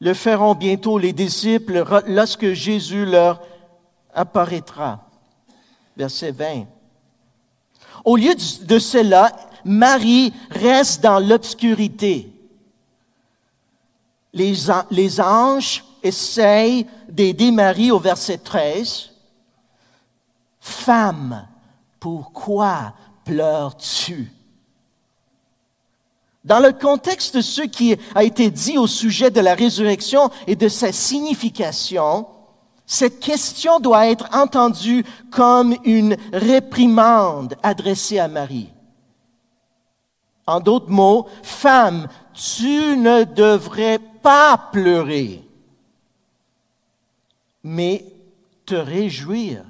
le 0.00 0.14
feront 0.14 0.54
bientôt 0.54 0.98
les 0.98 1.12
disciples 1.12 1.84
lorsque 2.06 2.54
Jésus 2.54 3.04
leur 3.04 3.42
apparaîtra. 4.14 5.06
Verset 5.96 6.32
20. 6.32 6.64
Au 8.04 8.16
lieu 8.16 8.34
de 8.34 8.78
cela, 8.78 9.32
Marie 9.64 10.32
reste 10.50 11.02
dans 11.02 11.18
l'obscurité. 11.18 12.28
Les, 14.32 15.20
anges 15.20 15.84
essayent 16.02 16.86
d'aider 17.08 17.50
Marie 17.50 17.90
au 17.90 17.98
verset 17.98 18.38
13. 18.38 19.10
Femme, 20.60 21.46
pourquoi 22.00 22.94
pleures-tu? 23.24 24.32
Dans 26.44 26.58
le 26.58 26.72
contexte 26.72 27.36
de 27.36 27.40
ce 27.40 27.62
qui 27.62 27.96
a 28.14 28.24
été 28.24 28.50
dit 28.50 28.78
au 28.78 28.88
sujet 28.88 29.30
de 29.30 29.40
la 29.40 29.54
résurrection 29.54 30.30
et 30.48 30.56
de 30.56 30.68
sa 30.68 30.90
signification, 30.90 32.26
cette 32.92 33.20
question 33.20 33.80
doit 33.80 34.08
être 34.08 34.28
entendue 34.34 35.02
comme 35.30 35.74
une 35.84 36.14
réprimande 36.30 37.54
adressée 37.62 38.18
à 38.18 38.28
Marie. 38.28 38.68
En 40.46 40.60
d'autres 40.60 40.90
mots, 40.90 41.26
femme, 41.42 42.06
tu 42.34 42.98
ne 42.98 43.24
devrais 43.24 43.98
pas 43.98 44.68
pleurer, 44.72 45.42
mais 47.64 48.04
te 48.66 48.74
réjouir. 48.74 49.64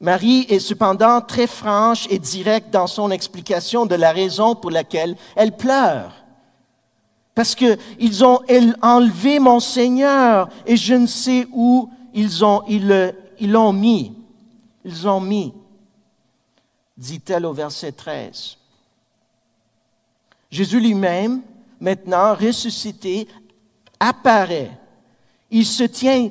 Marie 0.00 0.46
est 0.48 0.58
cependant 0.58 1.20
très 1.20 1.46
franche 1.46 2.08
et 2.10 2.18
directe 2.18 2.70
dans 2.70 2.88
son 2.88 3.12
explication 3.12 3.86
de 3.86 3.94
la 3.94 4.10
raison 4.10 4.56
pour 4.56 4.72
laquelle 4.72 5.14
elle 5.36 5.56
pleure 5.56 6.25
parce 7.36 7.54
qu'ils 7.54 8.24
ont 8.24 8.40
enlevé 8.80 9.38
mon 9.38 9.60
Seigneur 9.60 10.48
et 10.64 10.74
je 10.74 10.94
ne 10.94 11.06
sais 11.06 11.46
où 11.52 11.90
ils 12.14 12.42
ont, 12.42 12.62
ils, 12.66 13.14
ils 13.38 13.52
l'ont 13.52 13.74
mis. 13.74 14.14
Ils 14.86 15.06
ont 15.06 15.20
mis, 15.20 15.52
dit-elle 16.96 17.44
au 17.44 17.52
verset 17.52 17.92
13. 17.92 18.56
Jésus 20.50 20.80
lui-même, 20.80 21.42
maintenant 21.78 22.34
ressuscité, 22.34 23.28
apparaît. 24.00 24.70
Il 25.50 25.66
se 25.66 25.84
tient 25.84 26.30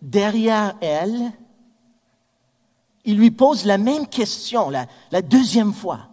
derrière 0.00 0.74
elle. 0.80 1.32
Il 3.04 3.18
lui 3.18 3.30
pose 3.30 3.66
la 3.66 3.76
même 3.76 4.06
question, 4.06 4.70
la 4.70 5.22
deuxième 5.22 5.74
fois. 5.74 6.08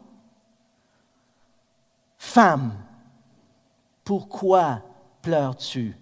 Femme, 2.17 2.73
pourquoi 4.03 4.81
pleures-tu? 5.21 5.97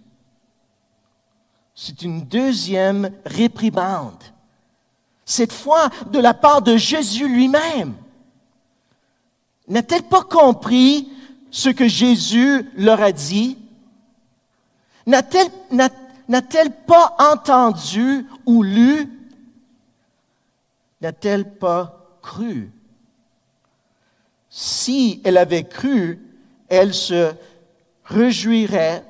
C'est 1.74 2.02
une 2.02 2.22
deuxième 2.22 3.10
réprimande, 3.24 4.22
cette 5.24 5.52
fois 5.52 5.88
de 6.10 6.18
la 6.18 6.34
part 6.34 6.62
de 6.62 6.76
Jésus 6.76 7.28
lui-même. 7.28 7.94
N'a-t-elle 9.68 10.02
pas 10.02 10.22
compris 10.22 11.08
ce 11.50 11.68
que 11.70 11.88
Jésus 11.88 12.70
leur 12.76 13.00
a 13.00 13.12
dit? 13.12 13.58
N'a-t-elle 15.06 16.72
pas 16.86 17.16
entendu 17.18 18.26
ou 18.44 18.62
lu? 18.62 19.08
N'a-t-elle 21.00 21.54
pas 21.54 22.18
cru? 22.20 22.70
Si 24.50 25.20
elle 25.24 25.38
avait 25.38 25.64
cru, 25.64 26.20
elle 26.68 26.92
se 26.92 27.32
réjouirait, 28.12 29.04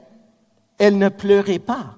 elle 0.78 0.98
ne 0.98 1.08
pleurait 1.08 1.58
pas. 1.58 1.96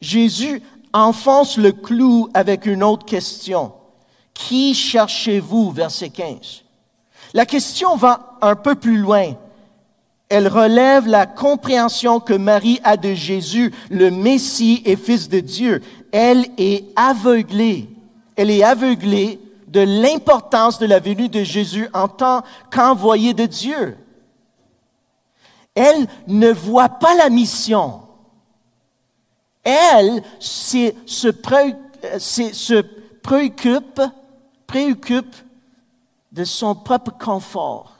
Jésus 0.00 0.62
enfonce 0.92 1.58
le 1.58 1.72
clou 1.72 2.28
avec 2.34 2.66
une 2.66 2.82
autre 2.82 3.04
question. 3.04 3.72
Qui 4.34 4.74
cherchez-vous, 4.74 5.70
verset 5.70 6.10
15? 6.10 6.64
La 7.34 7.46
question 7.46 7.96
va 7.96 8.38
un 8.40 8.54
peu 8.54 8.74
plus 8.74 8.98
loin. 8.98 9.34
Elle 10.28 10.48
relève 10.48 11.06
la 11.06 11.26
compréhension 11.26 12.18
que 12.18 12.34
Marie 12.34 12.80
a 12.82 12.96
de 12.96 13.14
Jésus, 13.14 13.72
le 13.90 14.10
Messie 14.10 14.82
et 14.84 14.96
Fils 14.96 15.28
de 15.28 15.40
Dieu. 15.40 15.82
Elle 16.12 16.46
est 16.58 16.84
aveuglée. 16.96 17.88
Elle 18.34 18.50
est 18.50 18.64
aveuglée 18.64 19.38
de 19.68 19.80
l'importance 19.80 20.78
de 20.78 20.86
la 20.86 20.98
venue 20.98 21.28
de 21.28 21.42
Jésus 21.42 21.88
en 21.92 22.08
tant 22.08 22.42
qu'envoyé 22.70 23.34
de 23.34 23.46
Dieu. 23.46 23.96
Elle 25.76 26.08
ne 26.26 26.50
voit 26.50 26.88
pas 26.88 27.14
la 27.14 27.28
mission. 27.30 28.00
Elle 29.62 30.22
se, 30.40 30.90
préoccupe, 33.22 34.00
préoccupe 34.66 35.36
de 36.32 36.44
son 36.44 36.74
propre 36.74 37.12
confort 37.12 37.96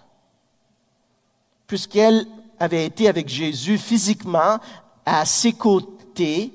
puisqu'elle 1.66 2.26
avait 2.58 2.86
été 2.86 3.08
avec 3.08 3.28
Jésus 3.28 3.78
physiquement 3.78 4.58
à 5.04 5.24
ses 5.24 5.52
côtés, 5.52 6.52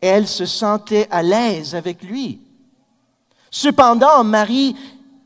elle 0.00 0.28
se 0.28 0.46
sentait 0.46 1.08
à 1.10 1.22
l'aise 1.22 1.74
avec 1.74 2.02
lui. 2.02 2.40
Cependant, 3.50 4.22
Marie 4.24 4.76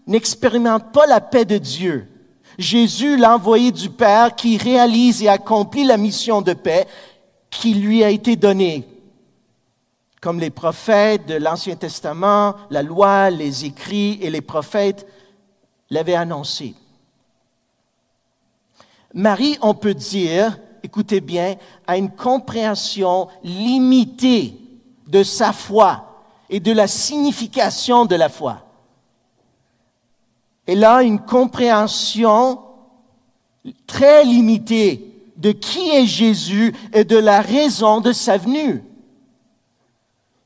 n'expérimente 0.07 0.93
pas 0.93 1.07
la 1.07 1.21
paix 1.21 1.45
de 1.45 1.59
Dieu. 1.59 2.09
Jésus, 2.61 3.17
l'envoyé 3.17 3.73
du 3.73 3.89
Père, 3.89 4.37
qui 4.37 4.59
réalise 4.59 5.23
et 5.23 5.29
accomplit 5.29 5.85
la 5.85 5.97
mission 5.97 6.43
de 6.43 6.53
paix 6.53 6.87
qui 7.49 7.73
lui 7.73 8.05
a 8.05 8.11
été 8.11 8.37
donnée. 8.37 8.87
Comme 10.21 10.39
les 10.39 10.51
prophètes 10.51 11.25
de 11.27 11.37
l'Ancien 11.37 11.75
Testament, 11.75 12.55
la 12.69 12.83
loi, 12.83 13.31
les 13.31 13.65
écrits 13.65 14.19
et 14.21 14.29
les 14.29 14.43
prophètes 14.43 15.07
l'avaient 15.89 16.15
annoncé. 16.15 16.75
Marie, 19.15 19.57
on 19.63 19.73
peut 19.73 19.95
dire, 19.95 20.59
écoutez 20.83 21.23
bien, 21.23 21.57
a 21.87 21.97
une 21.97 22.11
compréhension 22.11 23.29
limitée 23.43 24.55
de 25.07 25.23
sa 25.23 25.55
foi 25.55 26.25
et 26.51 26.61
de 26.61 26.73
la 26.73 26.87
signification 26.87 28.05
de 28.05 28.17
la 28.17 28.29
foi. 28.29 28.70
Elle 30.73 30.85
a 30.85 31.03
une 31.03 31.19
compréhension 31.19 32.61
très 33.89 34.25
limitée 34.25 35.05
de 35.37 35.51
qui 35.51 35.91
est 35.91 36.07
Jésus 36.07 36.73
et 36.93 37.03
de 37.03 37.17
la 37.17 37.41
raison 37.41 38.01
de 38.01 38.13
sa 38.13 38.37
venue. 38.37 38.81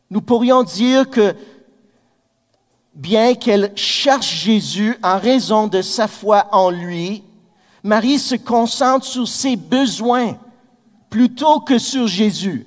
Nous 0.08 0.22
pourrions 0.22 0.62
dire 0.62 1.10
que 1.10 1.36
bien 2.94 3.34
qu'elle 3.34 3.72
cherche 3.74 4.44
Jésus 4.44 4.96
en 5.02 5.18
raison 5.18 5.66
de 5.66 5.82
sa 5.82 6.08
foi 6.08 6.48
en 6.52 6.70
lui, 6.70 7.22
Marie 7.82 8.18
se 8.18 8.36
concentre 8.36 9.04
sur 9.04 9.28
ses 9.28 9.56
besoins 9.56 10.38
plutôt 11.10 11.60
que 11.60 11.76
sur 11.76 12.06
Jésus. 12.06 12.66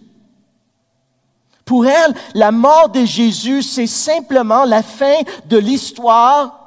Pour 1.65 1.87
elle, 1.87 2.13
la 2.35 2.51
mort 2.51 2.89
de 2.89 3.03
Jésus, 3.03 3.63
c'est 3.63 3.87
simplement 3.87 4.63
la 4.63 4.83
fin 4.83 5.15
de 5.47 5.57
l'histoire 5.57 6.66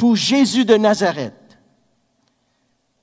pour 0.00 0.16
Jésus 0.16 0.64
de 0.64 0.78
Nazareth. 0.78 1.58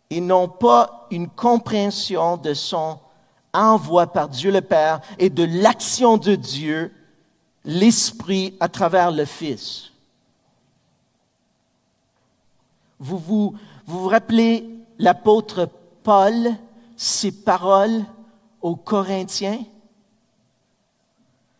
Et 0.10 0.20
non 0.20 0.50
pas 0.50 1.06
une 1.12 1.30
compréhension 1.30 2.38
de 2.38 2.56
son 2.56 2.98
envoi 3.54 4.08
par 4.08 4.28
Dieu 4.28 4.52
le 4.52 4.62
Père 4.62 5.02
et 5.20 5.30
de 5.30 5.44
l'action 5.44 6.18
de 6.18 6.34
Dieu, 6.34 6.92
l'Esprit 7.64 8.56
à 8.60 8.68
travers 8.68 9.12
le 9.12 9.26
Fils. 9.26 9.92
Vous 12.98 13.20
vous 13.20 13.56
vous 13.86 14.00
vous 14.02 14.08
rappelez 14.08 14.68
l'apôtre 14.98 15.70
Paul, 16.02 16.50
ses 16.96 17.32
paroles 17.32 18.06
aux 18.60 18.76
Corinthiens? 18.76 19.60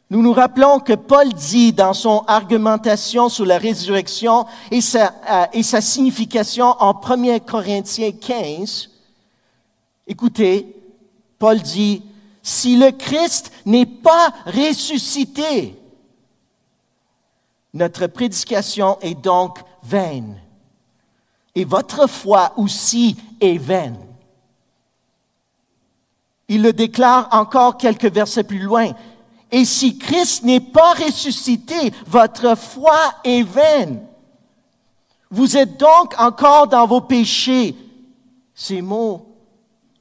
Nous 0.10 0.22
nous 0.22 0.32
rappelons 0.32 0.80
que 0.80 0.94
Paul 0.94 1.34
dit 1.34 1.74
dans 1.74 1.94
son 1.94 2.24
argumentation 2.28 3.28
sur 3.28 3.46
la 3.46 3.58
résurrection 3.58 4.46
et 4.72 4.80
sa, 4.80 5.14
euh, 5.30 5.82
signification 5.82 6.76
en 6.80 6.94
1 6.94 7.40
Corinthiens 7.40 8.12
15, 8.12 8.90
écoutez, 10.08 10.74
Paul 11.38 11.60
dit, 11.60 12.04
si 12.42 12.78
le 12.78 12.92
Christ 12.92 13.52
n'est 13.66 13.86
pas 13.86 14.34
ressuscité, 14.46 15.78
notre 17.74 18.08
prédication 18.08 18.98
est 19.02 19.22
donc 19.22 19.60
vaine 19.84 20.40
et 21.54 21.66
votre 21.66 22.08
foi 22.08 22.54
aussi 22.56 23.18
est 23.42 23.58
vaine. 23.58 23.98
Il 26.48 26.62
le 26.62 26.72
déclare 26.72 27.28
encore 27.32 27.78
quelques 27.78 28.12
versets 28.12 28.46
plus 28.46 28.60
loin. 28.60 28.94
Et 29.52 29.66
si 29.66 29.98
Christ 29.98 30.44
n'est 30.44 30.60
pas 30.60 30.94
ressuscité, 30.94 31.94
votre 32.06 32.56
foi 32.56 32.98
est 33.24 33.44
vaine. 33.44 34.06
Vous 35.30 35.58
êtes 35.58 35.78
donc 35.78 36.14
encore 36.20 36.68
dans 36.68 36.86
vos 36.86 37.02
péchés. 37.02 37.76
Ces 38.54 38.82
mots 38.82 39.26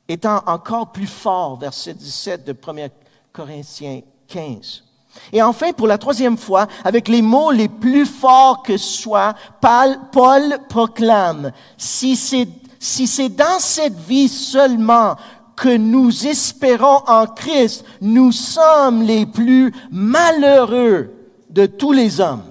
étant 0.09 0.43
encore 0.47 0.93
plus 0.93 1.07
forts, 1.07 1.57
verset 1.57 1.95
17 1.95 2.47
de 2.47 2.53
1 2.53 2.89
Corinthiens 3.33 4.01
15. 4.29 4.85
Et 5.33 5.43
enfin, 5.43 5.73
pour 5.73 5.87
la 5.87 5.99
troisième 5.99 6.37
fois, 6.37 6.67
avec 6.85 7.09
les 7.09 7.23
mots 7.23 7.51
les 7.51 7.69
plus 7.69 8.07
forts 8.07 8.63
que 8.63 8.77
soient, 8.77 9.35
Paul 9.61 10.59
proclame, 10.69 11.53
si 11.77 12.17
c'est 12.17 12.49
si 12.79 13.07
c'est 13.07 13.31
dans 13.31 13.59
cette 13.59 13.99
vie 13.99 14.29
seulement 14.29 15.17
que 15.57 15.77
nous 15.77 16.27
espérons 16.27 17.03
en 17.07 17.27
Christ, 17.27 17.85
nous 18.01 18.31
sommes 18.31 19.03
les 19.03 19.25
plus 19.25 19.73
malheureux 19.91 21.13
de 21.49 21.67
tous 21.67 21.93
les 21.93 22.21
hommes. 22.21 22.45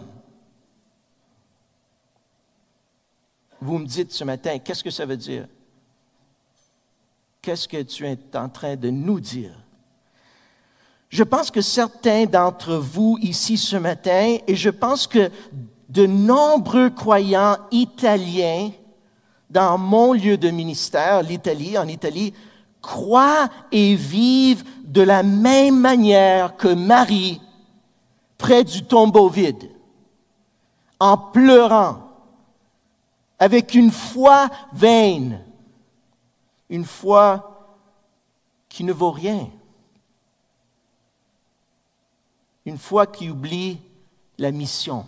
Vous 3.61 3.77
me 3.77 3.85
dites 3.85 4.11
ce 4.11 4.23
matin, 4.23 4.57
qu'est-ce 4.57 4.83
que 4.83 4.89
ça 4.89 5.05
veut 5.05 5.17
dire? 5.17 5.47
Qu'est-ce 7.41 7.67
que 7.67 7.81
tu 7.83 8.07
es 8.07 8.17
en 8.33 8.49
train 8.49 8.75
de 8.75 8.89
nous 8.89 9.19
dire? 9.19 9.53
Je 11.09 11.23
pense 11.23 11.51
que 11.51 11.61
certains 11.61 12.25
d'entre 12.25 12.75
vous 12.75 13.17
ici 13.21 13.57
ce 13.57 13.77
matin, 13.77 14.37
et 14.47 14.55
je 14.55 14.69
pense 14.69 15.05
que 15.05 15.29
de 15.89 16.07
nombreux 16.07 16.89
croyants 16.89 17.57
italiens 17.71 18.71
dans 19.49 19.77
mon 19.77 20.13
lieu 20.13 20.37
de 20.37 20.49
ministère, 20.49 21.21
l'Italie, 21.21 21.77
en 21.77 21.87
Italie, 21.87 22.33
croient 22.85 23.49
et 23.71 23.95
vivent 23.95 24.63
de 24.83 25.01
la 25.01 25.23
même 25.23 25.79
manière 25.79 26.55
que 26.55 26.67
Marie 26.67 27.41
près 28.37 28.63
du 28.63 28.85
tombeau 28.85 29.29
vide, 29.29 29.69
en 30.99 31.17
pleurant, 31.17 32.01
avec 33.39 33.73
une 33.73 33.91
foi 33.91 34.49
vaine, 34.73 35.43
une 36.69 36.85
foi 36.85 37.77
qui 38.69 38.83
ne 38.83 38.93
vaut 38.93 39.11
rien. 39.11 39.49
une 42.65 42.77
foi 42.77 43.05
qui 43.05 43.29
oublie 43.29 43.79
la 44.37 44.51
mission. 44.51 45.05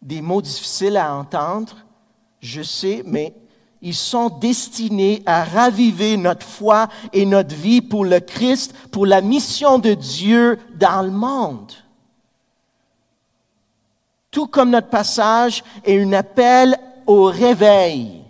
Des 0.00 0.22
mots 0.22 0.40
difficiles 0.40 0.96
à 0.96 1.14
entendre, 1.14 1.76
je 2.40 2.62
sais, 2.62 3.02
mais 3.04 3.34
ils 3.86 3.94
sont 3.94 4.30
destinés 4.30 5.22
à 5.26 5.44
raviver 5.44 6.16
notre 6.16 6.44
foi 6.44 6.88
et 7.12 7.24
notre 7.24 7.54
vie 7.54 7.80
pour 7.80 8.04
le 8.04 8.18
Christ, 8.18 8.74
pour 8.90 9.06
la 9.06 9.20
mission 9.20 9.78
de 9.78 9.94
Dieu 9.94 10.58
dans 10.74 11.02
le 11.02 11.12
monde. 11.12 11.70
Tout 14.32 14.48
comme 14.48 14.70
notre 14.70 14.88
passage 14.88 15.62
est 15.84 16.02
un 16.02 16.12
appel 16.14 16.76
au 17.06 17.26
réveil 17.26 18.24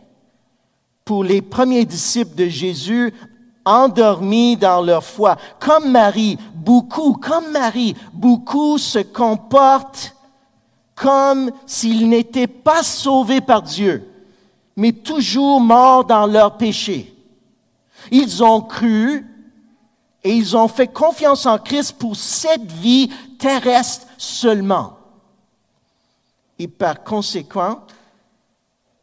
pour 1.07 1.25
les 1.25 1.41
premiers 1.41 1.87
disciples 1.87 2.35
de 2.35 2.49
Jésus 2.49 3.15
endormis 3.65 4.59
dans 4.59 4.83
leur 4.83 5.05
foi. 5.05 5.39
Comme 5.59 5.91
Marie, 5.91 6.37
beaucoup, 6.55 7.15
comme 7.15 7.51
Marie, 7.51 7.97
beaucoup 8.13 8.77
se 8.77 8.99
comportent 8.99 10.15
comme 10.95 11.51
s'ils 11.65 12.11
n'étaient 12.11 12.47
pas 12.47 12.83
sauvés 12.83 13.41
par 13.41 13.63
Dieu, 13.63 14.07
mais 14.77 14.93
toujours 14.93 15.61
morts 15.61 16.05
dans 16.05 16.27
leur 16.27 16.57
péché. 16.57 17.15
Ils 18.11 18.45
ont 18.45 18.61
cru 18.61 19.27
et 20.23 20.35
ils 20.35 20.57
ont 20.57 20.69
fait 20.69 20.89
confiance 20.89 21.47
en 21.47 21.59
Christ 21.59 21.95
pour 21.95 22.15
cette 22.17 22.71
vie 22.73 23.11
terrestre 23.39 24.07
seulement. 24.19 24.99
Et 26.59 26.69
par 26.69 27.05
conséquent, 27.05 27.81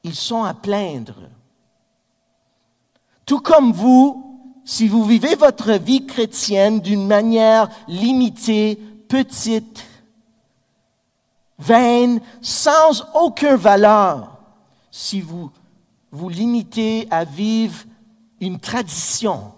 ils 0.03 0.15
sont 0.15 0.43
à 0.43 0.53
plaindre. 0.53 1.29
Tout 3.25 3.39
comme 3.39 3.71
vous, 3.71 4.39
si 4.65 4.87
vous 4.87 5.03
vivez 5.05 5.35
votre 5.35 5.73
vie 5.73 6.05
chrétienne 6.05 6.81
d'une 6.81 7.07
manière 7.07 7.69
limitée, 7.87 8.75
petite, 9.07 9.85
vaine, 11.57 12.21
sans 12.41 13.05
aucune 13.13 13.55
valeur, 13.55 14.37
si 14.91 15.21
vous 15.21 15.51
vous 16.13 16.29
limitez 16.29 17.07
à 17.09 17.25
vivre 17.25 17.83
une 18.39 18.59
tradition, 18.59 19.51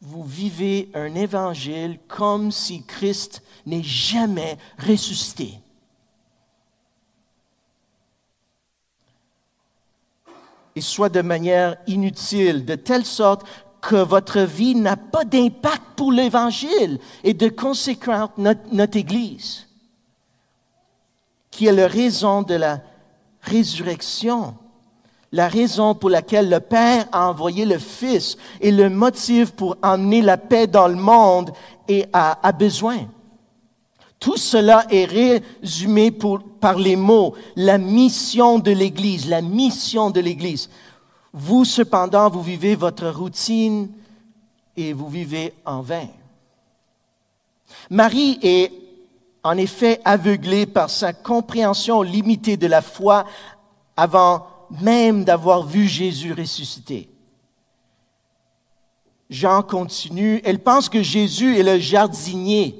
vous 0.00 0.22
vivez 0.22 0.88
un 0.94 1.16
évangile 1.16 1.98
comme 2.06 2.52
si 2.52 2.84
Christ 2.84 3.42
n'est 3.66 3.82
jamais 3.82 4.56
ressuscité. 4.78 5.58
Et 10.76 10.80
soit 10.80 11.08
de 11.08 11.22
manière 11.22 11.78
inutile, 11.88 12.64
de 12.64 12.76
telle 12.76 13.04
sorte 13.04 13.44
que 13.80 13.96
votre 13.96 14.42
vie 14.42 14.76
n'a 14.76 14.96
pas 14.96 15.24
d'impact 15.24 15.82
pour 15.96 16.12
l'Évangile 16.12 17.00
et 17.24 17.34
de 17.34 17.48
conséquence 17.48 18.30
notre, 18.36 18.60
notre 18.72 18.96
Église, 18.96 19.65
qui 21.56 21.66
est 21.66 21.72
la 21.72 21.88
raison 21.88 22.42
de 22.42 22.54
la 22.54 22.80
résurrection 23.40 24.54
la 25.32 25.48
raison 25.48 25.94
pour 25.94 26.08
laquelle 26.08 26.48
le 26.48 26.60
Père 26.60 27.06
a 27.12 27.28
envoyé 27.28 27.64
le 27.64 27.78
Fils 27.78 28.36
et 28.60 28.70
le 28.70 28.88
motif 28.88 29.50
pour 29.50 29.76
emmener 29.82 30.22
la 30.22 30.36
paix 30.36 30.66
dans 30.66 30.88
le 30.88 30.94
monde 30.94 31.50
et 31.88 32.06
a, 32.12 32.52
besoin. 32.52 32.98
Tout 34.18 34.36
cela 34.36 34.86
est 34.88 35.04
résumé 35.04 36.10
par 36.60 36.78
les 36.78 36.96
mots, 36.96 37.34
la 37.56 37.76
mission 37.76 38.58
de 38.58 38.70
l'Église, 38.70 39.28
la 39.28 39.42
mission 39.42 40.10
de 40.10 40.20
l'Église. 40.20 40.70
Vous, 41.32 41.64
cependant, 41.64 42.30
vous 42.30 42.42
vivez 42.42 42.76
votre 42.76 43.08
routine 43.08 43.90
et 44.76 44.92
vous 44.92 45.08
vivez 45.08 45.52
en 45.66 45.82
vain. 45.82 46.06
Marie 47.90 48.38
est 48.42 48.72
en 49.46 49.56
effet 49.58 50.00
aveuglée 50.04 50.66
par 50.66 50.90
sa 50.90 51.12
compréhension 51.12 52.02
limitée 52.02 52.56
de 52.56 52.66
la 52.66 52.82
foi 52.82 53.26
avant 53.96 54.48
même 54.82 55.22
d'avoir 55.22 55.64
vu 55.64 55.86
Jésus 55.86 56.32
ressuscité. 56.32 57.08
Jean 59.30 59.62
continue, 59.62 60.40
elle 60.44 60.58
pense 60.58 60.88
que 60.88 61.00
Jésus 61.00 61.56
est 61.56 61.62
le 61.62 61.78
jardinier. 61.78 62.76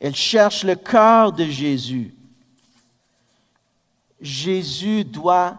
Elle 0.00 0.16
cherche 0.16 0.64
le 0.64 0.74
cœur 0.74 1.32
de 1.32 1.44
Jésus. 1.44 2.14
Jésus 4.22 5.04
doit 5.04 5.58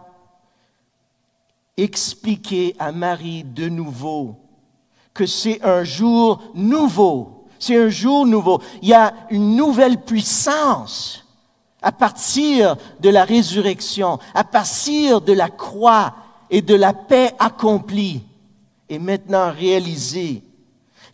expliquer 1.76 2.74
à 2.80 2.90
Marie 2.90 3.44
de 3.44 3.68
nouveau 3.68 4.40
que 5.12 5.24
c'est 5.24 5.62
un 5.64 5.84
jour 5.84 6.42
nouveau. 6.52 7.43
C'est 7.64 7.78
un 7.78 7.88
jour 7.88 8.26
nouveau. 8.26 8.60
Il 8.82 8.90
y 8.90 8.92
a 8.92 9.14
une 9.30 9.56
nouvelle 9.56 9.96
puissance 9.96 11.24
à 11.80 11.92
partir 11.92 12.76
de 13.00 13.08
la 13.08 13.24
résurrection, 13.24 14.18
à 14.34 14.44
partir 14.44 15.22
de 15.22 15.32
la 15.32 15.48
croix 15.48 16.14
et 16.50 16.60
de 16.60 16.74
la 16.74 16.92
paix 16.92 17.32
accomplie 17.38 18.22
et 18.86 18.98
maintenant 18.98 19.50
réalisée. 19.50 20.42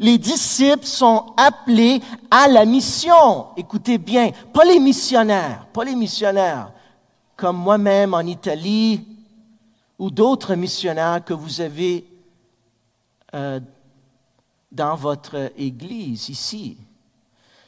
Les 0.01 0.19
disciples 0.19 0.87
sont 0.87 1.35
appelés 1.37 2.01
à 2.33 2.49
la 2.49 2.65
mission. 2.65 3.47
Écoutez 3.57 3.99
bien, 3.99 4.33
pas 4.53 4.65
les 4.65 4.81
missionnaires, 4.81 5.69
pas 5.73 5.85
les 5.85 5.95
missionnaires, 5.95 6.73
comme 7.37 7.59
moi-même 7.59 8.13
en 8.13 8.23
Italie 8.23 9.07
ou 10.01 10.11
d'autres 10.11 10.57
missionnaires 10.57 11.25
que 11.25 11.33
vous 11.33 11.61
avez 11.61 12.05
euh, 13.37 13.61
dans 14.71 14.95
votre 14.95 15.53
Église 15.57 16.29
ici. 16.29 16.77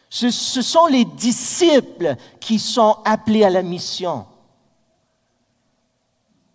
Ce, 0.08 0.30
sont 0.30 0.86
les 0.86 1.06
disciples 1.06 2.16
qui 2.38 2.58
sont 2.58 2.98
appelés 3.04 3.44
à 3.44 3.50
la 3.50 3.62
mission. 3.62 4.26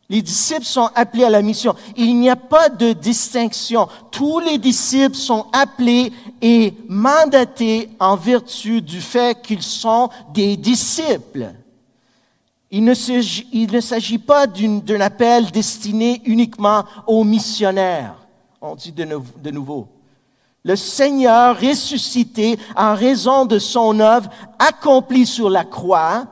Les 0.10 0.21
disciples 0.21 0.63
sont 0.63 0.89
appelés 0.93 1.23
à 1.23 1.29
la 1.29 1.41
mission. 1.41 1.75
Il 1.97 2.17
n'y 2.17 2.29
a 2.29 2.36
pas 2.36 2.69
de 2.69 2.93
distinction. 2.93 3.89
Tous 4.12 4.39
les 4.39 4.60
disciples 4.60 5.15
sont 5.15 5.47
appelés 5.51 6.13
et 6.39 6.73
mandatés 6.88 7.89
en 7.99 8.15
vertu 8.15 8.81
du 8.81 9.01
fait 9.01 9.41
qu'ils 9.41 9.63
sont 9.63 10.10
des 10.33 10.55
disciples. 10.55 11.51
Il 12.69 12.83
ne 12.86 12.93
s'agit 12.93 14.19
pas 14.19 14.45
d'un 14.45 15.01
appel 15.01 15.49
destiné 15.49 16.21
uniquement 16.25 16.86
aux 17.07 17.23
missionnaires. 17.23 18.15
On 18.62 18.75
dit 18.75 18.91
de 18.91 19.51
nouveau 19.51 19.88
le 20.67 20.75
Seigneur 20.75 21.58
ressuscité 21.58 22.60
en 22.75 22.93
raison 22.93 23.45
de 23.45 23.58
son 23.58 24.01
œuvre 24.01 24.30
accomplie 24.60 25.25
sur 25.25 25.49
la 25.49 25.63
croix, 25.63 26.25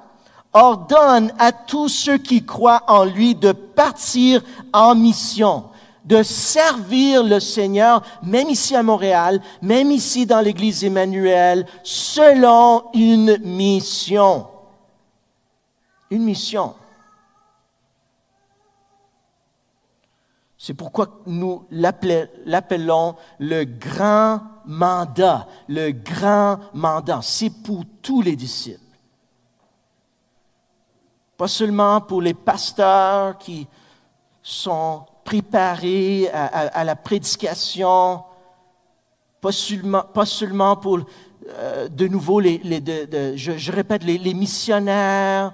ordonne 0.51 1.31
à 1.39 1.53
tous 1.53 1.87
ceux 1.87 2.17
qui 2.17 2.45
croient 2.45 2.83
en 2.87 3.05
lui 3.05 3.33
de 3.33 3.53
partir 3.53 4.41
en 4.73 4.93
mission, 4.93 5.63
de 6.03 6.21
servir 6.21 7.23
le 7.23 7.39
Seigneur, 7.39 8.03
même 8.23 8.49
ici 8.49 8.75
à 8.75 8.83
Montréal, 8.83 9.41
même 9.61 9.89
ici 9.89 10.25
dans 10.25 10.41
l'Église 10.41 10.83
Emmanuel, 10.83 11.65
selon 11.83 12.83
une 12.93 13.37
mission. 13.37 14.47
Une 16.11 16.23
mission. 16.23 16.73
C'est 20.65 20.73
pourquoi 20.73 21.21
nous 21.27 21.67
l'appelons 21.69 23.15
le 23.37 23.65
grand 23.65 24.41
mandat. 24.65 25.47
Le 25.67 25.91
grand 25.91 26.57
mandat, 26.73 27.19
c'est 27.21 27.51
pour 27.51 27.83
tous 28.01 28.23
les 28.23 28.35
disciples. 28.35 28.79
Pas 31.37 31.47
seulement 31.47 32.01
pour 32.01 32.19
les 32.19 32.33
pasteurs 32.33 33.37
qui 33.37 33.67
sont 34.41 35.05
préparés 35.23 36.31
à, 36.31 36.83
la 36.83 36.95
prédication, 36.95 38.23
pas 39.39 39.51
seulement, 39.51 40.77
pour, 40.77 41.01
euh, 41.47 41.87
de 41.89 42.07
nouveau, 42.07 42.41
je, 42.41 43.71
répète, 43.71 44.03
les 44.03 44.33
missionnaires 44.33 45.53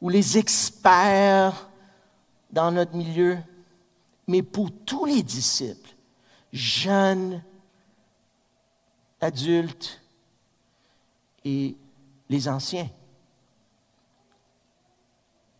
ou 0.00 0.08
les 0.08 0.38
experts 0.38 1.68
dans 2.52 2.70
notre 2.70 2.94
milieu, 2.94 3.36
mais 4.30 4.42
pour 4.42 4.70
tous 4.86 5.06
les 5.06 5.24
disciples, 5.24 5.90
jeunes, 6.52 7.42
adultes 9.20 10.00
et 11.44 11.76
les 12.28 12.48
anciens. 12.48 12.88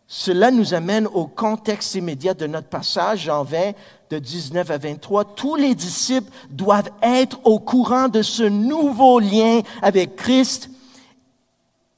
Cela 0.07 0.51
nous 0.51 0.73
amène 0.73 1.05
au 1.07 1.27
contexte 1.27 1.95
immédiat 1.95 2.33
de 2.33 2.47
notre 2.47 2.69
passage, 2.69 3.27
en 3.27 3.43
20, 3.43 3.73
de 4.09 4.19
19 4.19 4.71
à 4.71 4.77
23. 4.77 5.35
Tous 5.35 5.57
les 5.57 5.75
disciples 5.75 6.31
doivent 6.49 6.91
être 7.01 7.39
au 7.43 7.59
courant 7.59 8.07
de 8.07 8.21
ce 8.21 8.43
nouveau 8.43 9.19
lien 9.19 9.61
avec 9.81 10.15
Christ 10.15 10.69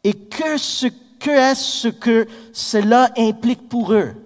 et 0.03 0.13
que 0.13 0.57
ce 0.57 0.88
que 1.19 1.29
est-ce 1.29 1.89
que 1.89 2.27
cela 2.51 3.12
implique 3.15 3.69
pour 3.69 3.93
eux? 3.93 4.22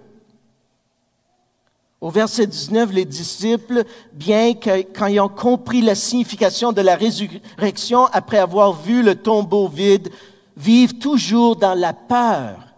Au 2.00 2.10
verset 2.10 2.46
19, 2.46 2.92
les 2.92 3.04
disciples, 3.04 3.84
bien 4.12 4.54
qu'ayant 4.54 5.28
compris 5.28 5.80
la 5.80 5.96
signification 5.96 6.72
de 6.72 6.80
la 6.80 6.94
résurrection 6.94 8.06
après 8.06 8.38
avoir 8.38 8.72
vu 8.72 9.02
le 9.02 9.16
tombeau 9.16 9.66
vide, 9.66 10.08
vivent 10.56 10.98
toujours 10.98 11.56
dans 11.56 11.74
la 11.74 11.92
peur. 11.92 12.68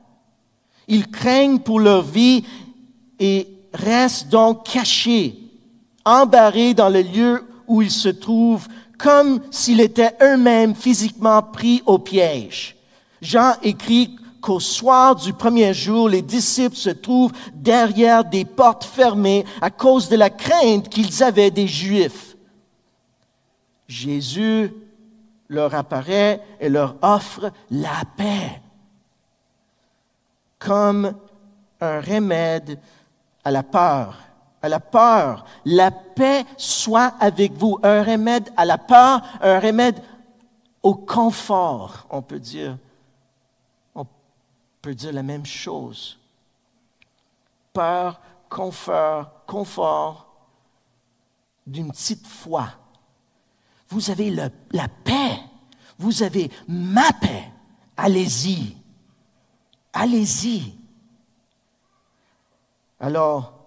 Ils 0.88 1.06
craignent 1.06 1.58
pour 1.58 1.80
leur 1.80 2.02
vie 2.02 2.44
et 3.18 3.48
restent 3.74 4.28
donc 4.28 4.64
cachés, 4.64 5.38
embarrés 6.04 6.72
dans 6.72 6.88
le 6.88 7.02
lieu 7.02 7.44
où 7.68 7.82
ils 7.82 7.90
se 7.90 8.08
trouvent, 8.08 8.68
comme 8.98 9.40
s'ils 9.50 9.80
étaient 9.80 10.16
eux-mêmes 10.22 10.74
physiquement 10.74 11.42
pris 11.42 11.82
au 11.84 11.98
piège. 11.98 12.76
Jean 13.20 13.52
écrit 13.62 14.16
qu'au 14.40 14.60
soir 14.60 15.16
du 15.16 15.32
premier 15.32 15.74
jour, 15.74 16.08
les 16.08 16.22
disciples 16.22 16.76
se 16.76 16.90
trouvent 16.90 17.32
derrière 17.54 18.24
des 18.24 18.44
portes 18.44 18.84
fermées 18.84 19.44
à 19.60 19.70
cause 19.70 20.08
de 20.08 20.16
la 20.16 20.30
crainte 20.30 20.88
qu'ils 20.88 21.22
avaient 21.22 21.50
des 21.50 21.68
Juifs. 21.68 22.36
Jésus 23.88 24.72
leur 25.48 25.74
apparaît 25.74 26.40
et 26.60 26.68
leur 26.68 26.96
offre 27.02 27.50
la 27.70 28.02
paix 28.16 28.62
comme 30.58 31.14
un 31.80 32.00
remède 32.00 32.78
à 33.44 33.50
la 33.50 33.62
peur 33.62 34.30
à 34.62 34.68
la 34.68 34.80
peur. 34.80 35.44
La 35.64 35.90
paix 35.90 36.44
soit 36.56 37.14
avec 37.20 37.52
vous. 37.52 37.78
Un 37.82 38.02
remède 38.02 38.50
à 38.56 38.64
la 38.64 38.78
peur, 38.78 39.22
un 39.40 39.58
remède 39.58 40.00
au 40.82 40.94
confort, 40.94 42.06
on 42.10 42.22
peut 42.22 42.38
dire. 42.38 42.76
Peut 44.82 44.94
dire 44.94 45.12
la 45.12 45.22
même 45.22 45.44
chose. 45.44 46.18
Peur, 47.72 48.20
confort, 48.48 49.44
confort 49.46 50.26
d'une 51.66 51.90
petite 51.90 52.26
foi. 52.26 52.68
Vous 53.88 54.10
avez 54.10 54.30
la 54.30 54.88
paix. 54.88 55.38
Vous 55.98 56.22
avez 56.22 56.50
ma 56.66 57.12
paix. 57.12 57.50
Allez-y. 57.96 58.76
Allez-y. 59.92 60.74
Alors, 62.98 63.60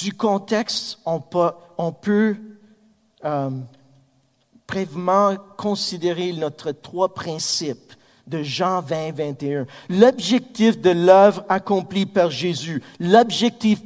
du 0.00 0.12
contexte, 0.12 0.98
on 1.04 1.20
peut, 1.20 1.52
on 1.78 1.92
peut 1.92 2.36
euh, 3.24 3.50
brièvement 4.66 5.36
considérer 5.56 6.32
notre 6.32 6.72
trois 6.72 7.12
principes 7.12 7.92
de 8.26 8.42
Jean 8.42 8.80
20, 8.80 9.12
21. 9.12 9.66
L'objectif 9.88 10.80
de 10.80 10.90
l'œuvre 10.90 11.44
accomplie 11.48 12.06
par 12.06 12.30
Jésus. 12.30 12.82
L'objectif, 13.00 13.80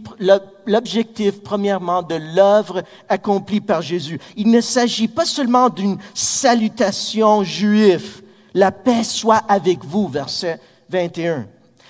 l'objectif, 0.67 1.43
premièrement, 1.43 2.03
de 2.03 2.17
l'œuvre 2.35 2.83
accomplie 3.09 3.61
par 3.61 3.83
Jésus. 3.83 4.21
Il 4.37 4.51
ne 4.51 4.61
s'agit 4.61 5.09
pas 5.09 5.25
seulement 5.25 5.69
d'une 5.69 5.99
salutation 6.15 7.43
juive. 7.45 8.23
La 8.55 8.73
paix 8.73 9.05
soit 9.05 9.43
avec 9.49 9.85
vous, 9.85 10.09
verset 10.09 10.61
21. 10.91 11.47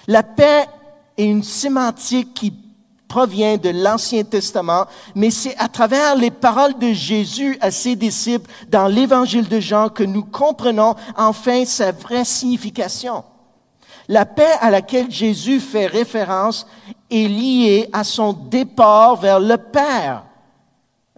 La 0.09 0.23
paix 0.23 0.67
est 1.17 1.27
une 1.27 1.43
sémantique 1.43 2.35
qui 2.35 2.53
provient 3.09 3.57
de 3.57 3.71
l'Ancien 3.71 4.25
Testament, 4.25 4.87
mais 5.15 5.31
c'est 5.31 5.57
à 5.59 5.69
travers 5.69 6.17
les 6.17 6.31
paroles 6.31 6.79
de 6.79 6.93
Jésus 6.93 7.57
à 7.61 7.71
ses 7.71 7.97
disciples 7.97 8.51
dans 8.69 8.89
l'Évangile 8.89 9.49
de 9.49 9.61
Jean 9.61 9.89
que 9.89 10.03
nous 10.03 10.25
comprenons 10.25 10.95
enfin 11.17 11.65
sa 11.65 11.93
vraie 11.93 12.25
signification. 12.25 13.25
La 14.09 14.25
paix 14.25 14.55
à 14.61 14.71
laquelle 14.71 15.11
Jésus 15.11 15.61
fait 15.61 15.87
référence 15.87 16.67
est 17.11 17.29
liée 17.29 17.89
à 17.93 18.05
son 18.05 18.33
départ 18.33 19.17
vers 19.17 19.41
le 19.41 19.57
Père. 19.57 20.25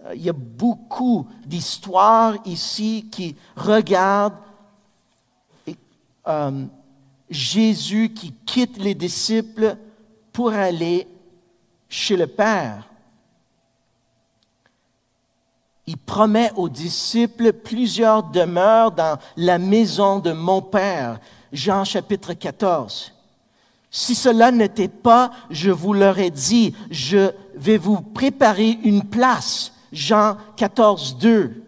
Euh, 0.05 0.15
il 0.15 0.23
y 0.23 0.29
a 0.29 0.33
beaucoup 0.33 1.27
d'histoires 1.45 2.35
ici 2.45 3.07
qui 3.11 3.35
regardent 3.55 4.33
euh, 6.27 6.65
Jésus 7.29 8.11
qui 8.13 8.33
quitte 8.45 8.77
les 8.77 8.95
disciples 8.95 9.75
pour 10.33 10.51
aller 10.51 11.07
chez 11.89 12.15
le 12.15 12.27
Père. 12.27 12.87
Il 15.87 15.97
promet 15.97 16.51
aux 16.55 16.69
disciples 16.69 17.51
plusieurs 17.51 18.23
demeures 18.23 18.91
dans 18.91 19.17
la 19.35 19.57
maison 19.57 20.19
de 20.19 20.31
mon 20.31 20.61
Père. 20.61 21.19
Jean 21.51 21.83
chapitre 21.83 22.33
14. 22.33 23.11
Si 23.89 24.13
cela 24.13 24.51
n'était 24.51 24.87
pas, 24.87 25.31
je 25.49 25.71
vous 25.71 25.93
l'aurais 25.93 26.29
dit, 26.29 26.75
je 26.91 27.31
vais 27.55 27.77
vous 27.77 28.01
préparer 28.01 28.77
une 28.83 29.03
place. 29.03 29.73
Jean 29.91 30.37
14, 30.57 31.17
2. 31.17 31.63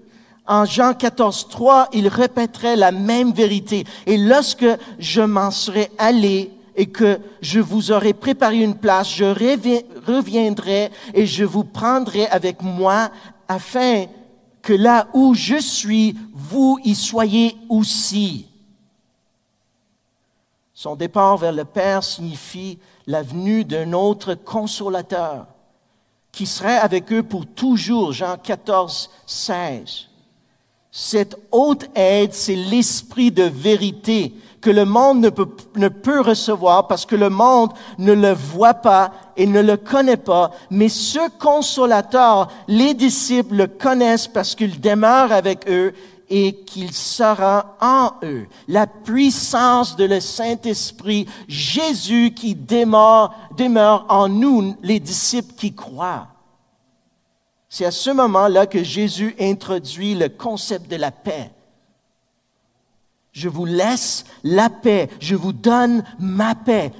En 0.46 0.66
Jean 0.66 0.94
14, 0.94 1.48
3, 1.50 1.90
il 1.94 2.08
répéterait 2.08 2.76
la 2.76 2.92
même 2.92 3.32
vérité. 3.32 3.86
Et 4.06 4.18
lorsque 4.18 4.68
je 5.00 5.22
m'en 5.22 5.50
serai 5.50 5.90
allé, 5.98 6.52
et 6.76 6.88
que 6.88 7.20
je 7.42 7.60
vous 7.60 7.92
aurai 7.92 8.14
préparé 8.14 8.58
une 8.62 8.76
place, 8.76 9.14
je 9.14 9.26
reviendrai 9.26 10.92
et 11.14 11.26
je 11.26 11.44
vous 11.44 11.64
prendrai 11.64 12.28
avec 12.28 12.62
moi 12.62 13.12
afin 13.48 14.06
que 14.62 14.74
là 14.74 15.08
où 15.14 15.34
je 15.34 15.60
suis, 15.60 16.16
vous 16.34 16.80
y 16.84 16.96
soyez 16.96 17.56
aussi. 17.70 18.48
Son 20.74 20.96
départ 20.96 21.38
vers 21.38 21.52
le 21.52 21.66
Père 21.66 22.04
signifie 22.04 22.80
la 23.08 23.22
venue 23.22 23.66
d'un 23.66 23.94
autre 23.94 24.34
consolateur 24.34 25.48
qui 26.32 26.46
serait 26.46 26.78
avec 26.78 27.12
eux 27.12 27.24
pour 27.24 27.46
toujours, 27.46 28.14
Jean 28.14 28.38
14, 28.38 29.10
16. 29.26 30.08
Cette 30.92 31.38
haute 31.52 31.90
aide, 31.96 32.34
c'est 32.34 32.56
l'esprit 32.56 33.32
de 33.32 33.44
vérité 33.44 34.34
que 34.62 34.70
le 34.70 34.86
monde 34.86 35.20
ne 35.20 35.30
peut, 35.30 35.50
ne 35.76 35.90
peut 35.90 36.22
recevoir 36.22 36.88
parce 36.88 37.06
que 37.06 37.16
le 37.16 37.30
monde 37.30 37.72
ne 37.98 38.14
le 38.14 38.32
voit 38.32 38.76
pas 38.76 39.12
et 39.36 39.48
ne 39.48 39.60
le 39.60 39.76
connaît 39.76 40.18
pas. 40.18 40.52
Mais 40.70 40.88
ce 40.88 41.30
consolateur, 41.40 42.50
les 42.68 42.94
disciples 42.94 43.56
le 43.56 43.68
connaissent 43.68 44.28
parce 44.28 44.56
qu'il 44.56 44.80
demeure 44.80 45.32
avec 45.32 45.68
eux 45.68 45.94
et 46.30 46.64
qu'il 46.64 46.94
sera 46.94 47.76
en 47.82 48.14
eux. 48.24 48.48
La 48.68 48.88
puissance 48.88 49.98
de 49.98 50.06
le 50.06 50.22
Saint-Esprit, 50.22 51.28
Jésus 51.48 52.34
qui 52.34 52.56
demeure, 52.56 53.34
demeure 53.58 54.06
en 54.08 54.30
nous, 54.30 54.78
les 54.82 55.02
disciples 55.02 55.54
qui 55.56 55.74
croient. 55.74 56.28
C'est 57.68 57.86
à 57.86 57.92
ce 57.92 58.12
moment-là 58.12 58.66
que 58.66 58.84
Jésus 58.84 59.36
introduit 59.40 60.16
le 60.16 60.30
concept 60.30 60.90
de 60.90 60.96
la 60.96 61.12
paix. 61.12 61.52
Je 63.32 63.50
vous 63.50 63.66
laisse 63.66 64.26
la 64.44 64.70
paix. 64.70 65.10
Je 65.20 65.36
vous 65.36 65.54
donne 65.54 66.04
ma 66.20 66.54
paix. 66.56 66.92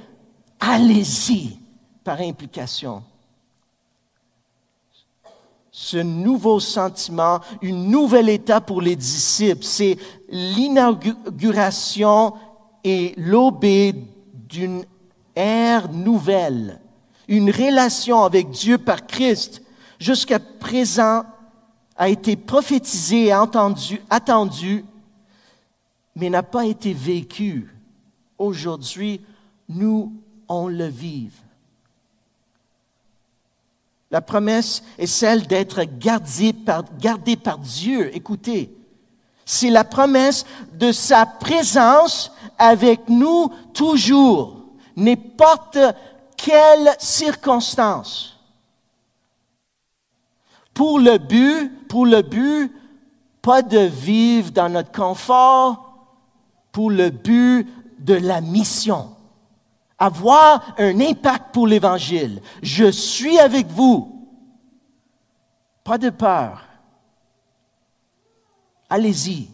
Allez-y 0.60 1.58
par 2.04 2.20
implication. 2.20 3.02
Ce 5.70 5.96
nouveau 5.96 6.60
sentiment, 6.60 7.40
une 7.62 7.90
nouvelle 7.90 8.28
étape 8.28 8.66
pour 8.66 8.82
les 8.82 8.94
disciples, 8.94 9.64
c'est 9.64 9.96
l'inauguration 10.28 12.34
et 12.84 13.14
l'aube 13.16 13.64
d'une 14.48 14.84
ère 15.34 15.90
nouvelle, 15.90 16.78
une 17.26 17.50
relation 17.50 18.22
avec 18.22 18.50
Dieu 18.50 18.76
par 18.76 19.06
Christ, 19.06 19.62
jusqu'à 19.98 20.38
présent 20.38 21.22
a 21.96 22.10
été 22.10 22.36
prophétisée 22.36 23.26
et 23.26 23.34
entendue, 23.34 24.02
attendue 24.10 24.84
mais 26.14 26.30
n'a 26.30 26.42
pas 26.42 26.66
été 26.66 26.92
vécu. 26.92 27.74
Aujourd'hui, 28.38 29.20
nous, 29.68 30.12
on 30.48 30.68
le 30.68 30.86
vive. 30.86 31.34
La 34.10 34.20
promesse 34.20 34.82
est 34.98 35.06
celle 35.06 35.46
d'être 35.46 35.84
gardé 35.84 36.52
par, 36.52 37.58
Dieu. 37.58 38.14
Écoutez, 38.14 38.70
c'est 39.46 39.70
la 39.70 39.84
promesse 39.84 40.44
de 40.74 40.92
sa 40.92 41.24
présence 41.24 42.30
avec 42.58 43.08
nous 43.08 43.50
toujours, 43.72 44.60
n'importe 44.96 45.78
quelle 46.36 46.94
circonstance. 46.98 48.38
Pour 50.74 50.98
le 50.98 51.16
but, 51.16 51.88
pour 51.88 52.04
le 52.04 52.20
but, 52.20 52.70
pas 53.40 53.62
de 53.62 53.78
vivre 53.78 54.50
dans 54.50 54.68
notre 54.68 54.92
confort, 54.92 55.91
pour 56.72 56.90
le 56.90 57.10
but 57.10 57.68
de 57.98 58.14
la 58.14 58.40
mission. 58.40 59.14
Avoir 59.98 60.74
un 60.78 60.98
impact 61.00 61.54
pour 61.54 61.66
l'Évangile. 61.66 62.40
Je 62.62 62.90
suis 62.90 63.38
avec 63.38 63.68
vous. 63.68 64.28
Pas 65.84 65.98
de 65.98 66.10
peur. 66.10 66.64
Allez-y. 68.88 69.48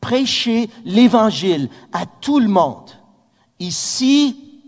Prêchez 0.00 0.68
l'Évangile 0.84 1.68
à 1.92 2.06
tout 2.06 2.40
le 2.40 2.48
monde. 2.48 2.90
Ici, 3.60 4.62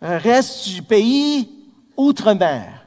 reste 0.00 0.68
du 0.68 0.82
pays, 0.82 1.48
outre-mer. 1.96 2.86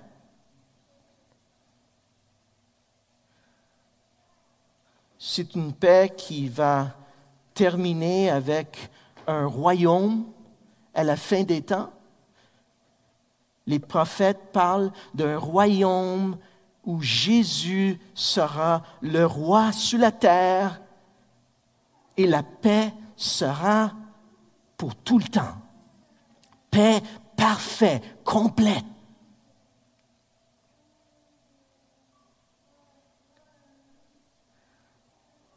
C'est 5.18 5.56
une 5.56 5.72
paix 5.72 6.14
qui 6.18 6.50
va 6.50 6.96
terminer 7.62 8.32
avec 8.32 8.90
un 9.28 9.46
royaume 9.46 10.26
à 10.96 11.04
la 11.04 11.16
fin 11.16 11.44
des 11.44 11.62
temps. 11.62 11.94
Les 13.68 13.78
prophètes 13.78 14.52
parlent 14.52 14.92
d'un 15.14 15.38
royaume 15.38 16.38
où 16.84 17.00
Jésus 17.02 18.00
sera 18.16 18.82
le 19.02 19.26
roi 19.26 19.72
sur 19.74 20.00
la 20.00 20.12
terre 20.12 20.82
et 22.18 22.26
la 22.26 22.42
paix 22.42 22.92
sera 23.16 23.92
pour 24.76 24.96
tout 24.96 25.20
le 25.20 25.26
temps. 25.26 25.62
Paix 26.72 27.04
parfaite, 27.38 28.02
complète. 28.24 28.86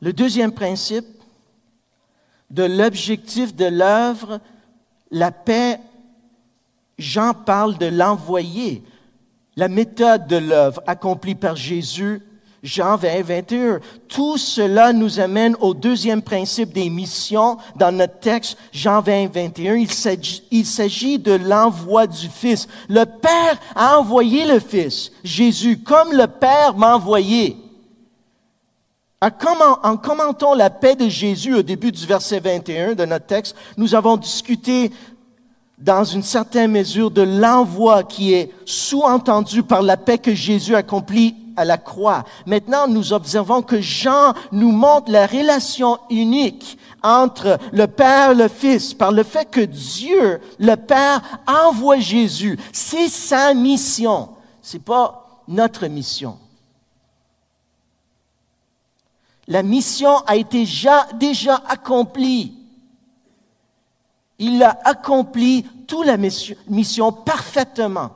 Le 0.02 0.12
deuxième 0.12 0.52
principe, 0.52 1.13
de 2.54 2.62
l'objectif 2.62 3.54
de 3.54 3.64
l'œuvre, 3.64 4.40
la 5.10 5.32
paix, 5.32 5.80
Jean 6.98 7.34
parle 7.34 7.76
de 7.78 7.86
l'envoyer. 7.86 8.82
la 9.56 9.68
méthode 9.68 10.26
de 10.26 10.36
l'œuvre 10.36 10.82
accomplie 10.84 11.36
par 11.36 11.54
Jésus, 11.54 12.20
Jean 12.64 12.96
20, 12.96 13.22
21. 13.22 13.80
Tout 14.08 14.36
cela 14.36 14.92
nous 14.92 15.20
amène 15.20 15.54
au 15.60 15.74
deuxième 15.74 16.22
principe 16.22 16.72
des 16.72 16.90
missions 16.90 17.58
dans 17.76 17.92
notre 17.92 18.18
texte, 18.18 18.56
Jean 18.72 19.00
20, 19.00 19.32
21. 19.32 19.76
Il 20.50 20.66
s'agit 20.66 21.18
de 21.20 21.32
l'envoi 21.32 22.08
du 22.08 22.28
Fils. 22.28 22.66
Le 22.88 23.04
Père 23.04 23.60
a 23.76 23.98
envoyé 23.98 24.44
le 24.44 24.58
Fils, 24.58 25.12
Jésus, 25.22 25.78
comme 25.78 26.12
le 26.12 26.26
Père 26.26 26.76
m'a 26.76 26.96
envoyé. 26.96 27.63
En 29.20 29.96
commentant 29.96 30.54
la 30.54 30.70
paix 30.70 30.96
de 30.96 31.08
Jésus 31.08 31.54
au 31.54 31.62
début 31.62 31.92
du 31.92 32.04
verset 32.04 32.40
21 32.40 32.94
de 32.94 33.04
notre 33.06 33.26
texte, 33.26 33.56
nous 33.76 33.94
avons 33.94 34.16
discuté 34.16 34.90
dans 35.78 36.04
une 36.04 36.22
certaine 36.22 36.70
mesure 36.70 37.10
de 37.10 37.22
l'envoi 37.22 38.04
qui 38.04 38.32
est 38.32 38.50
sous-entendu 38.64 39.62
par 39.62 39.82
la 39.82 39.96
paix 39.96 40.18
que 40.18 40.34
Jésus 40.34 40.74
accomplit 40.74 41.36
à 41.56 41.64
la 41.64 41.78
croix. 41.78 42.24
Maintenant, 42.46 42.86
nous 42.88 43.12
observons 43.12 43.62
que 43.62 43.80
Jean 43.80 44.34
nous 44.52 44.72
montre 44.72 45.10
la 45.10 45.26
relation 45.26 45.98
unique 46.10 46.78
entre 47.02 47.58
le 47.72 47.86
Père 47.86 48.32
et 48.32 48.34
le 48.34 48.48
Fils 48.48 48.94
par 48.94 49.12
le 49.12 49.22
fait 49.22 49.50
que 49.50 49.60
Dieu, 49.60 50.40
le 50.58 50.74
Père, 50.74 51.20
envoie 51.46 51.98
Jésus. 51.98 52.58
C'est 52.72 53.08
sa 53.08 53.54
mission. 53.54 54.30
C'est 54.62 54.82
pas 54.82 55.42
notre 55.46 55.86
mission. 55.86 56.38
La 59.46 59.62
mission 59.62 60.18
a 60.26 60.36
été 60.36 60.64
déjà, 61.14 61.62
accomplie. 61.68 62.54
Il 64.38 64.62
a 64.62 64.78
accompli 64.84 65.64
toute 65.86 66.06
la 66.06 66.16
mission 66.16 67.12
parfaitement. 67.12 68.10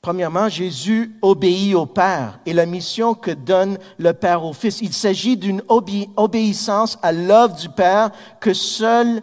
Premièrement, 0.00 0.48
Jésus 0.48 1.14
obéit 1.20 1.74
au 1.74 1.84
Père 1.84 2.40
et 2.46 2.54
la 2.54 2.64
mission 2.64 3.12
que 3.12 3.30
donne 3.30 3.78
le 3.98 4.14
Père 4.14 4.44
au 4.44 4.54
Fils. 4.54 4.80
Il 4.80 4.94
s'agit 4.94 5.36
d'une 5.36 5.62
obéissance 5.68 6.98
à 7.02 7.12
l'œuvre 7.12 7.54
du 7.54 7.68
Père 7.68 8.10
que 8.40 8.54
seul 8.54 9.22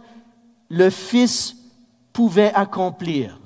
le 0.70 0.92
Fils 0.92 1.56
pouvait 2.14 2.54
accomplir. 2.54 3.40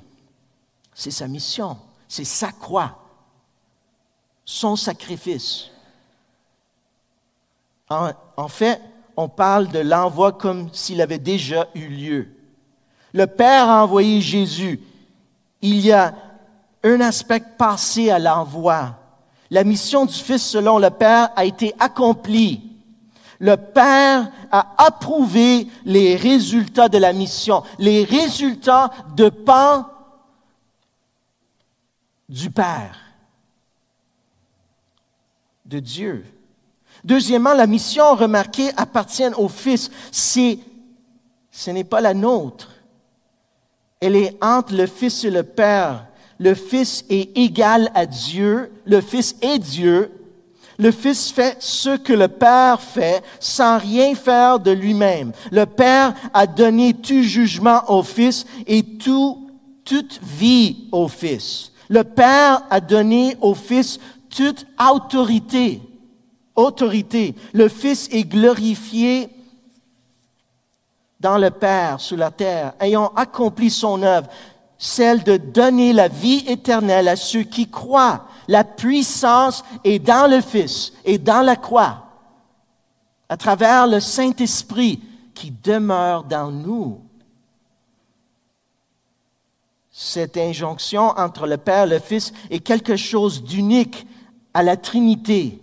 C'est 0.94 1.10
sa 1.10 1.26
mission, 1.26 1.76
c'est 2.08 2.24
sa 2.24 2.52
croix, 2.52 2.98
son 4.44 4.76
sacrifice. 4.76 5.70
En, 7.88 8.48
fait, 8.48 8.80
on 9.16 9.28
parle 9.28 9.68
de 9.68 9.80
l'envoi 9.80 10.32
comme 10.32 10.72
s'il 10.72 11.00
avait 11.02 11.18
déjà 11.18 11.68
eu 11.74 11.86
lieu. 11.88 12.28
Le 13.12 13.26
Père 13.26 13.68
a 13.68 13.84
envoyé 13.84 14.20
Jésus. 14.22 14.80
Il 15.60 15.80
y 15.80 15.92
a 15.92 16.14
un 16.82 17.00
aspect 17.00 17.42
passé 17.58 18.10
à 18.10 18.18
l'envoi. 18.18 18.94
La 19.50 19.64
mission 19.64 20.06
du 20.06 20.14
Fils 20.14 20.42
selon 20.42 20.78
le 20.78 20.88
Père 20.88 21.30
a 21.36 21.44
été 21.44 21.74
accomplie. 21.78 22.62
Le 23.38 23.56
Père 23.56 24.30
a 24.50 24.74
approuvé 24.78 25.66
les 25.84 26.16
résultats 26.16 26.88
de 26.88 26.96
la 26.96 27.12
mission, 27.12 27.62
les 27.78 28.04
résultats 28.04 28.90
de 29.14 29.28
pan 29.28 29.86
du 32.32 32.50
Père, 32.50 32.98
de 35.66 35.78
Dieu. 35.78 36.24
Deuxièmement, 37.04 37.52
la 37.52 37.66
mission 37.66 38.14
remarquée 38.14 38.70
appartient 38.76 39.34
au 39.36 39.48
Fils. 39.48 39.90
C'est, 40.10 40.58
ce 41.50 41.70
n'est 41.70 41.84
pas 41.84 42.00
la 42.00 42.14
nôtre. 42.14 42.70
Elle 44.00 44.16
est 44.16 44.42
entre 44.42 44.74
le 44.74 44.86
Fils 44.86 45.24
et 45.24 45.30
le 45.30 45.42
Père. 45.42 46.06
Le 46.38 46.54
Fils 46.54 47.04
est 47.10 47.36
égal 47.36 47.90
à 47.94 48.06
Dieu. 48.06 48.72
Le 48.86 49.02
Fils 49.02 49.36
est 49.42 49.58
Dieu. 49.58 50.10
Le 50.78 50.90
Fils 50.90 51.30
fait 51.30 51.56
ce 51.60 51.98
que 51.98 52.14
le 52.14 52.28
Père 52.28 52.80
fait 52.80 53.22
sans 53.40 53.78
rien 53.78 54.14
faire 54.14 54.58
de 54.58 54.70
lui-même. 54.70 55.32
Le 55.50 55.66
Père 55.66 56.14
a 56.32 56.46
donné 56.46 56.94
tout 56.94 57.22
jugement 57.22 57.82
au 57.88 58.02
Fils 58.02 58.46
et 58.66 58.82
tout, 58.82 59.50
toute 59.84 60.18
vie 60.22 60.88
au 60.92 61.08
Fils. 61.08 61.71
Le 61.88 62.04
Père 62.04 62.62
a 62.70 62.80
donné 62.80 63.36
au 63.40 63.54
Fils 63.54 63.98
toute 64.28 64.66
autorité 64.78 65.80
autorité. 66.54 67.34
Le 67.52 67.68
Fils 67.68 68.08
est 68.12 68.24
glorifié 68.24 69.28
dans 71.20 71.38
le 71.38 71.50
Père 71.50 72.00
sur 72.00 72.16
la 72.16 72.30
terre, 72.30 72.74
ayant 72.80 73.12
accompli 73.14 73.70
son 73.70 74.02
œuvre, 74.02 74.28
celle 74.76 75.22
de 75.22 75.36
donner 75.36 75.92
la 75.92 76.08
vie 76.08 76.44
éternelle 76.48 77.08
à 77.08 77.16
ceux 77.16 77.44
qui 77.44 77.70
croient. 77.70 78.26
La 78.48 78.64
puissance 78.64 79.62
est 79.84 80.00
dans 80.00 80.28
le 80.28 80.40
Fils 80.40 80.92
et 81.04 81.18
dans 81.18 81.42
la 81.42 81.54
croix, 81.54 82.06
à 83.28 83.36
travers 83.36 83.86
le 83.86 84.00
Saint-Esprit 84.00 85.00
qui 85.34 85.52
demeure 85.62 86.24
dans 86.24 86.50
nous. 86.50 87.00
Cette 89.92 90.38
injonction 90.38 91.10
entre 91.18 91.46
le 91.46 91.58
Père 91.58 91.84
et 91.84 91.90
le 91.90 91.98
Fils 91.98 92.32
est 92.50 92.60
quelque 92.60 92.96
chose 92.96 93.44
d'unique 93.44 94.06
à 94.54 94.62
la 94.62 94.78
Trinité. 94.78 95.58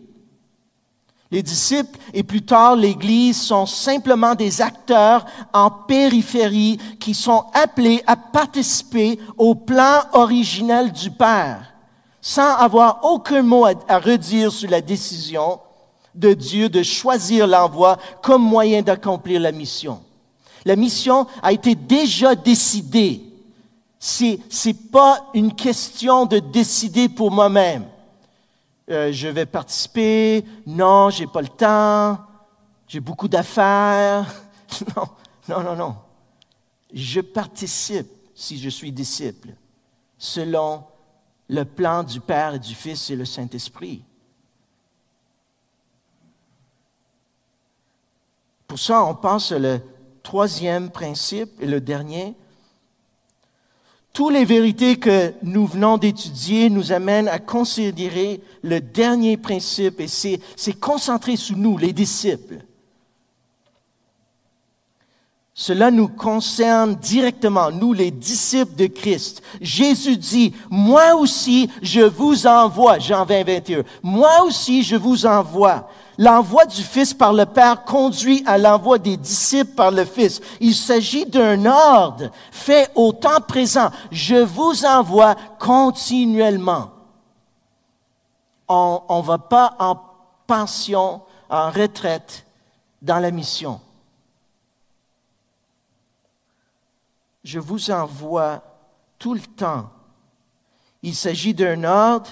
Les 1.31 1.43
disciples 1.43 1.97
et 2.13 2.23
plus 2.23 2.43
tard 2.43 2.75
l'Église 2.75 3.41
sont 3.41 3.65
simplement 3.65 4.35
des 4.35 4.61
acteurs 4.61 5.25
en 5.51 5.69
périphérie 5.69 6.79
qui 6.99 7.13
sont 7.15 7.45
appelés 7.53 8.03
à 8.05 8.15
participer 8.15 9.19
au 9.37 9.53
plan 9.55 10.01
originel 10.13 10.91
du 10.91 11.09
Père, 11.11 11.73
sans 12.21 12.55
avoir 12.55 13.01
aucun 13.03 13.43
mot 13.43 13.65
à, 13.65 13.99
redire 13.99 14.51
sur 14.51 14.69
la 14.69 14.81
décision 14.81 15.59
de 16.13 16.33
Dieu 16.33 16.69
de 16.69 16.81
choisir 16.83 17.45
l'envoi 17.47 17.97
comme 18.21 18.43
moyen 18.43 18.81
d'accomplir 18.81 19.39
la 19.39 19.51
mission. 19.51 20.01
La 20.65 20.75
mission 20.75 21.25
a 21.41 21.51
été 21.51 21.73
déjà 21.75 22.35
décidée. 22.35 23.28
C'est, 23.99 24.39
c'est 24.49 24.89
pas 24.91 25.29
une 25.33 25.53
question 25.53 26.25
de 26.25 26.39
décider 26.39 27.09
pour 27.09 27.31
moi-même. 27.31 27.85
Euh, 28.89 29.11
je 29.11 29.27
vais 29.27 29.45
participer, 29.45 30.45
non, 30.65 31.09
j'ai 31.09 31.27
pas 31.27 31.41
le 31.41 31.49
temps, 31.49 32.17
j'ai 32.87 33.01
beaucoup 33.01 33.27
d'affaires. 33.27 34.25
non, 34.95 35.07
non, 35.49 35.63
non, 35.63 35.75
non. 35.75 35.95
Je 36.93 37.19
participe 37.19 38.07
si 38.33 38.57
je 38.57 38.69
suis 38.69 38.91
disciple, 38.91 39.49
selon 40.17 40.85
le 41.49 41.65
plan 41.65 42.03
du 42.03 42.21
Père 42.21 42.55
et 42.55 42.59
du 42.59 42.73
Fils 42.73 43.09
et 43.09 43.15
le 43.15 43.25
Saint-Esprit. 43.25 44.03
Pour 48.65 48.79
ça, 48.79 49.03
on 49.03 49.15
pense 49.15 49.51
le 49.51 49.81
troisième 50.23 50.89
principe 50.89 51.59
et 51.59 51.65
le 51.65 51.81
dernier, 51.81 52.35
toutes 54.13 54.33
les 54.33 54.45
vérités 54.45 54.97
que 54.97 55.33
nous 55.43 55.65
venons 55.67 55.97
d'étudier 55.97 56.69
nous 56.69 56.91
amènent 56.91 57.27
à 57.27 57.39
considérer 57.39 58.41
le 58.63 58.81
dernier 58.81 59.37
principe 59.37 60.01
et 60.01 60.07
c'est 60.07 60.79
concentré 60.79 61.35
sur 61.35 61.57
nous, 61.57 61.77
les 61.77 61.93
disciples. 61.93 62.59
Cela 65.53 65.91
nous 65.91 66.07
concerne 66.07 66.95
directement, 66.95 67.69
nous 67.69 67.91
les 67.91 68.11
disciples 68.11 68.75
de 68.75 68.87
Christ. 68.87 69.43
Jésus 69.59 70.15
dit, 70.15 70.53
moi 70.69 71.15
aussi 71.15 71.69
je 71.81 71.99
vous 71.99 72.47
envoie, 72.47 72.97
Jean 72.97 73.25
20, 73.25 73.43
21, 73.43 73.83
moi 74.01 74.43
aussi 74.45 74.83
je 74.83 74.95
vous 74.95 75.25
envoie. 75.25 75.89
L'envoi 76.19 76.65
du 76.65 76.83
Fils 76.83 77.13
par 77.13 77.31
le 77.31 77.45
Père 77.45 77.85
conduit 77.85 78.43
à 78.45 78.57
l'envoi 78.57 78.99
des 78.99 79.15
disciples 79.15 79.73
par 79.73 79.89
le 79.89 80.03
Fils. 80.03 80.41
Il 80.59 80.75
s'agit 80.75 81.25
d'un 81.25 81.65
ordre 81.65 82.29
fait 82.51 82.91
au 82.93 83.13
temps 83.13 83.39
présent. 83.39 83.89
Je 84.11 84.35
vous 84.35 84.83
envoie 84.83 85.35
continuellement. 85.57 86.91
On 88.67 89.01
ne 89.09 89.21
va 89.21 89.37
pas 89.37 89.77
en 89.79 89.97
pension, 90.45 91.21
en 91.49 91.71
retraite 91.71 92.45
dans 93.01 93.19
la 93.19 93.31
mission. 93.31 93.79
Je 97.45 97.59
vous 97.59 97.91
envoie 97.91 98.61
tout 99.17 99.35
le 99.35 99.39
temps. 99.39 99.89
Il 101.01 101.15
s'agit 101.15 101.53
d'un 101.53 101.85
ordre 101.85 102.29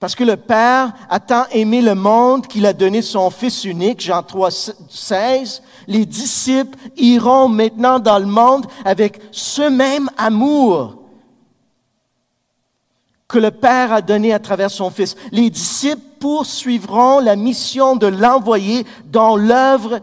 parce 0.00 0.14
que 0.14 0.24
le 0.24 0.38
Père 0.38 0.92
a 1.10 1.20
tant 1.20 1.44
aimé 1.52 1.82
le 1.82 1.94
monde 1.94 2.46
qu'il 2.46 2.64
a 2.64 2.72
donné 2.72 3.02
son 3.02 3.28
Fils 3.28 3.64
unique, 3.64 4.00
Jean 4.00 4.22
3, 4.22 4.50
16. 4.88 5.62
Les 5.86 6.06
disciples 6.06 6.78
iront 6.96 7.48
maintenant 7.48 7.98
dans 7.98 8.18
le 8.18 8.24
monde 8.24 8.66
avec 8.86 9.20
ce 9.30 9.68
même 9.68 10.08
amour 10.16 10.96
que 13.28 13.38
le 13.38 13.50
Père 13.50 13.92
a 13.92 14.00
donné 14.00 14.32
à 14.32 14.38
travers 14.38 14.70
son 14.70 14.90
Fils. 14.90 15.16
Les 15.32 15.50
disciples 15.50 16.00
poursuivront 16.18 17.20
la 17.20 17.36
mission 17.36 17.94
de 17.94 18.06
l'envoyer 18.06 18.86
dont 19.04 19.36
l'œuvre 19.36 20.00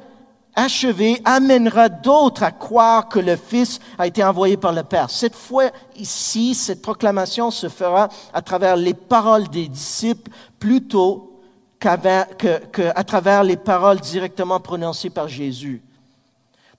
achevé 0.58 1.22
amènera 1.24 1.88
d'autres 1.88 2.44
à 2.44 2.52
croire 2.52 3.08
que 3.08 3.20
le 3.20 3.38
Fils 3.38 3.80
a 3.98 4.08
été 4.08 4.24
envoyé 4.24 4.58
par 4.58 4.74
le 4.74 4.84
Père. 4.84 5.10
Cette 5.10 5.36
fois 5.36 5.70
ici, 5.96 6.56
cette 6.56 6.82
proclamation 6.82 7.52
se 7.52 7.70
fera 7.70 8.10
à 8.34 8.42
travers 8.42 8.76
les 8.76 8.96
paroles 8.96 9.48
des 9.48 9.68
disciples 9.68 10.32
plutôt 10.60 11.40
qu'à 11.80 11.96
que, 11.98 13.04
travers 13.04 13.44
les 13.44 13.56
paroles 13.56 14.00
directement 14.00 14.60
prononcées 14.60 15.12
par 15.12 15.28
Jésus. 15.28 15.84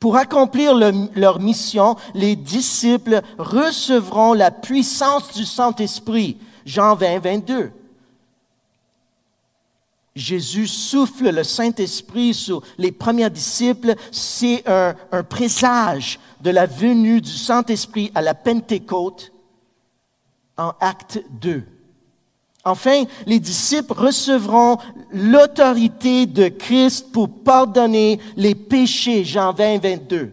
Pour 0.01 0.17
accomplir 0.17 0.75
leur 1.15 1.41
mission, 1.41 1.97
les 2.15 2.37
disciples 2.37 3.21
recevront 3.39 4.33
la 4.33 4.51
puissance 4.51 5.33
du 5.33 5.45
Saint-Esprit. 5.45 6.39
Jean 6.67 6.95
20, 6.95 7.21
22. 7.21 7.73
Jésus 10.19 10.67
souffle 10.67 11.31
le 11.31 11.45
Saint-Esprit 11.45 12.35
sur 12.35 12.63
les 12.77 12.93
premiers 12.93 13.31
disciples, 13.31 13.95
c'est 14.11 14.65
un, 14.67 14.95
présage 15.23 16.19
de 16.41 16.51
la 16.51 16.67
venue 16.67 17.21
du 17.21 17.31
Saint-Esprit 17.31 18.11
à 18.15 18.23
la 18.23 18.35
Pentecôte 18.35 19.33
en 20.57 20.73
acte 20.81 21.23
2. 21.41 21.65
Enfin, 22.65 23.05
les 23.27 23.39
disciples 23.39 23.93
recevront 23.93 24.79
l'autorité 25.13 26.27
de 26.27 26.49
Christ 26.49 27.13
pour 27.13 27.29
pardonner 27.43 28.19
les 28.37 28.55
péchés, 28.55 29.25
Jean 29.25 29.53
20, 29.53 29.79
22, 29.79 30.33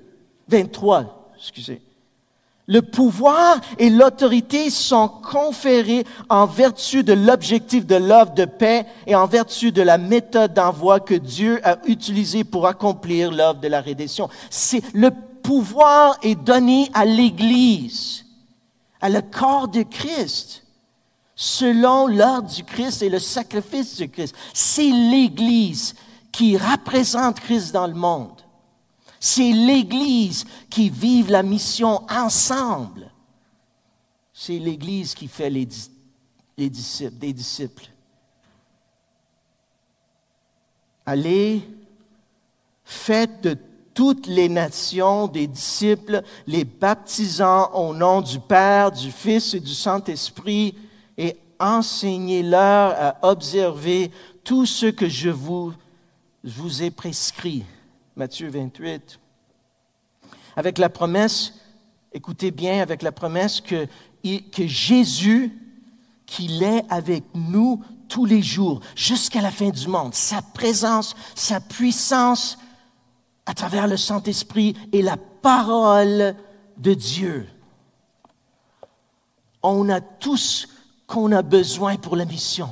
23, 0.50 1.32
excusez. 1.38 1.85
Le 2.68 2.82
pouvoir 2.82 3.62
et 3.78 3.92
l'autorité 3.92 4.72
sont 4.72 5.08
conférés 5.08 6.04
en 6.30 6.48
vertu 6.48 7.04
de 7.04 7.14
l'objectif 7.14 7.86
de 7.86 7.96
l'œuvre 7.96 8.34
de 8.34 8.46
paix 8.46 8.88
et 9.06 9.16
en 9.16 9.28
vertu 9.28 9.72
de 9.72 9.84
la 9.84 10.00
méthode 10.00 10.54
d'envoi 10.54 11.00
que 11.00 11.14
Dieu 11.14 11.60
a 11.64 11.78
utilisée 11.86 12.44
pour 12.44 12.66
accomplir 12.66 13.32
l'œuvre 13.32 13.60
de 13.60 13.68
la 13.68 13.82
rédemption. 13.82 14.30
C'est 14.50 14.82
le 14.96 15.12
pouvoir 15.44 16.18
est 16.24 16.36
donné 16.36 16.90
à 16.96 17.06
l'Église, 17.06 18.26
à 19.00 19.10
le 19.10 19.22
corps 19.22 19.68
de 19.68 19.84
Christ, 19.84 20.64
selon 21.36 22.08
l'ordre 22.08 22.50
du 22.50 22.64
Christ 22.64 23.04
et 23.04 23.10
le 23.10 23.20
sacrifice 23.20 23.98
du 23.98 24.10
Christ. 24.10 24.36
C'est 24.56 24.90
l'Église 24.90 25.94
qui 26.32 26.58
représente 26.58 27.40
Christ 27.42 27.74
dans 27.74 27.86
le 27.86 27.94
monde. 27.94 28.35
C'est 29.20 29.52
l'Église 29.52 30.46
qui 30.70 30.90
vive 30.90 31.30
la 31.30 31.44
mission 31.44 32.02
ensemble. 32.10 33.12
C'est 34.34 34.60
l'Église 34.60 35.16
qui 35.16 35.28
fait 35.28 35.50
les, 35.50 35.66
disciples, 35.66 37.16
des 37.18 37.34
disciples. 37.34 37.90
Allez, 41.06 41.62
faites 42.84 43.42
de 43.42 43.58
toutes 43.94 44.28
les 44.28 44.50
nations 44.50 45.28
des 45.28 45.48
disciples, 45.48 46.22
les 46.46 46.66
baptisant 46.66 47.72
au 47.74 47.94
nom 47.94 48.22
du 48.22 48.40
Père, 48.40 48.92
du 48.92 49.12
Fils 49.12 49.54
et 49.54 49.60
du 49.60 49.74
Saint-Esprit, 49.74 50.76
et 51.18 51.38
enseignez-leur 51.60 52.94
à 53.00 53.30
observer 53.30 54.12
tout 54.44 54.66
ce 54.66 54.88
que 54.88 55.08
je 55.08 55.30
vous, 55.30 55.74
je 56.44 56.62
vous 56.62 56.84
ai 56.84 56.92
prescrit. 56.92 57.64
Matthieu 58.16 58.50
28. 58.50 59.20
Avec 60.56 60.78
la 60.78 60.90
promesse, 60.90 61.54
écoutez 62.14 62.52
bien, 62.52 62.82
avec 62.82 63.02
la 63.02 63.12
promesse 63.12 63.60
que, 63.60 63.88
que 64.24 64.68
Jésus, 64.68 65.52
qu'il 66.26 66.64
est 66.64 66.84
avec 66.90 67.24
nous 67.34 67.84
tous 68.08 68.26
les 68.26 68.42
jours, 68.42 68.80
jusqu'à 68.96 69.42
la 69.42 69.52
fin 69.52 69.70
du 69.70 69.88
monde, 69.88 70.14
sa 70.14 70.42
présence, 70.42 71.16
sa 71.36 71.60
puissance 71.60 72.58
à 73.46 73.54
travers 73.54 73.88
le 73.88 73.98
Saint-Esprit 73.98 74.76
et 74.94 75.02
la 75.02 75.18
parole 75.18 76.36
de 76.78 76.94
Dieu. 76.94 77.48
On 79.62 79.90
a 79.90 80.00
tout 80.00 80.38
ce 80.38 80.68
qu'on 81.06 81.32
a 81.34 81.42
besoin 81.42 81.98
pour 81.98 82.16
la 82.16 82.26
mission. 82.26 82.70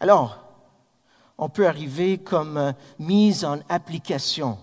Alors, 0.00 0.45
on 1.38 1.48
peut 1.48 1.66
arriver 1.66 2.18
comme 2.18 2.56
euh, 2.56 2.72
mise 2.98 3.44
en 3.44 3.58
application. 3.68 4.58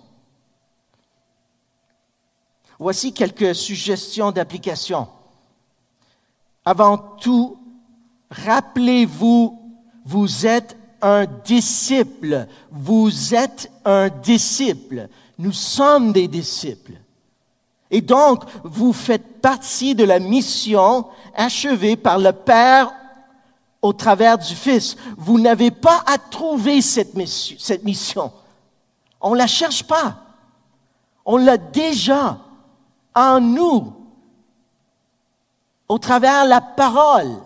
Voici 2.79 3.13
quelques 3.13 3.55
suggestions 3.55 4.31
d'application. 4.31 5.07
Avant 6.65 6.97
tout, 6.97 7.57
rappelez-vous, 8.29 9.61
vous 10.05 10.47
êtes 10.47 10.77
un 11.01 11.25
disciple. 11.25 12.47
Vous 12.71 13.35
êtes 13.35 13.71
un 13.85 14.09
disciple. 14.09 15.07
Nous 15.37 15.51
sommes 15.51 16.13
des 16.13 16.27
disciples. 16.27 16.93
Et 17.91 18.01
donc, 18.01 18.43
vous 18.63 18.91
faites 18.91 19.39
partie 19.39 19.93
de 19.93 20.03
la 20.03 20.19
mission 20.19 21.05
achevée 21.35 21.95
par 21.95 22.17
le 22.17 22.31
Père 22.31 22.91
au 23.83 23.93
travers 23.93 24.39
du 24.39 24.55
Fils. 24.55 24.95
Vous 25.17 25.39
n'avez 25.39 25.69
pas 25.69 26.03
à 26.07 26.17
trouver 26.17 26.81
cette 26.81 27.13
mission. 27.13 28.31
On 29.21 29.31
ne 29.33 29.37
la 29.37 29.45
cherche 29.45 29.83
pas. 29.83 30.15
On 31.25 31.37
l'a 31.37 31.57
déjà 31.57 32.39
en 33.13 33.39
nous, 33.39 33.93
au 35.87 35.97
travers 35.99 36.45
la 36.45 36.61
parole. 36.61 37.37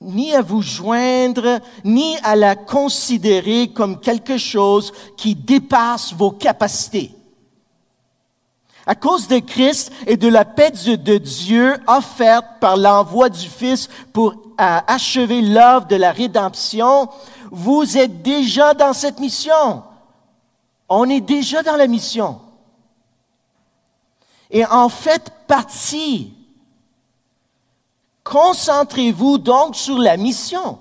Ni 0.00 0.34
à 0.34 0.42
vous 0.42 0.62
joindre, 0.62 1.60
ni 1.84 2.16
à 2.22 2.36
la 2.36 2.54
considérer 2.54 3.72
comme 3.72 3.98
quelque 3.98 4.38
chose 4.38 4.92
qui 5.16 5.34
dépasse 5.34 6.12
vos 6.12 6.30
capacités 6.30 7.17
à 8.88 8.94
cause 8.94 9.28
de 9.28 9.38
Christ 9.38 9.92
et 10.06 10.16
de 10.16 10.28
la 10.28 10.46
paix 10.46 10.70
de 10.70 11.18
Dieu 11.18 11.76
offerte 11.86 12.46
par 12.58 12.78
l'envoi 12.78 13.28
du 13.28 13.46
Fils 13.46 13.90
pour 14.14 14.34
achever 14.56 15.42
l'œuvre 15.42 15.86
de 15.86 15.96
la 15.96 16.10
rédemption, 16.10 17.10
vous 17.50 17.98
êtes 17.98 18.22
déjà 18.22 18.72
dans 18.72 18.94
cette 18.94 19.20
mission. 19.20 19.82
On 20.88 21.08
est 21.10 21.20
déjà 21.20 21.62
dans 21.62 21.76
la 21.76 21.86
mission. 21.86 22.40
Et 24.50 24.64
en 24.64 24.88
faites 24.88 25.32
partie. 25.46 26.32
Concentrez-vous 28.24 29.36
donc 29.36 29.76
sur 29.76 29.98
la 29.98 30.16
mission 30.16 30.78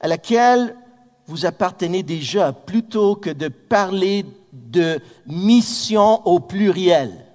à 0.00 0.08
laquelle 0.08 0.74
vous 1.26 1.44
appartenez 1.44 2.02
déjà 2.02 2.54
plutôt 2.54 3.16
que 3.16 3.30
de 3.30 3.48
parler 3.48 4.24
de 4.54 5.00
mission 5.26 6.26
au 6.26 6.38
pluriel. 6.38 7.26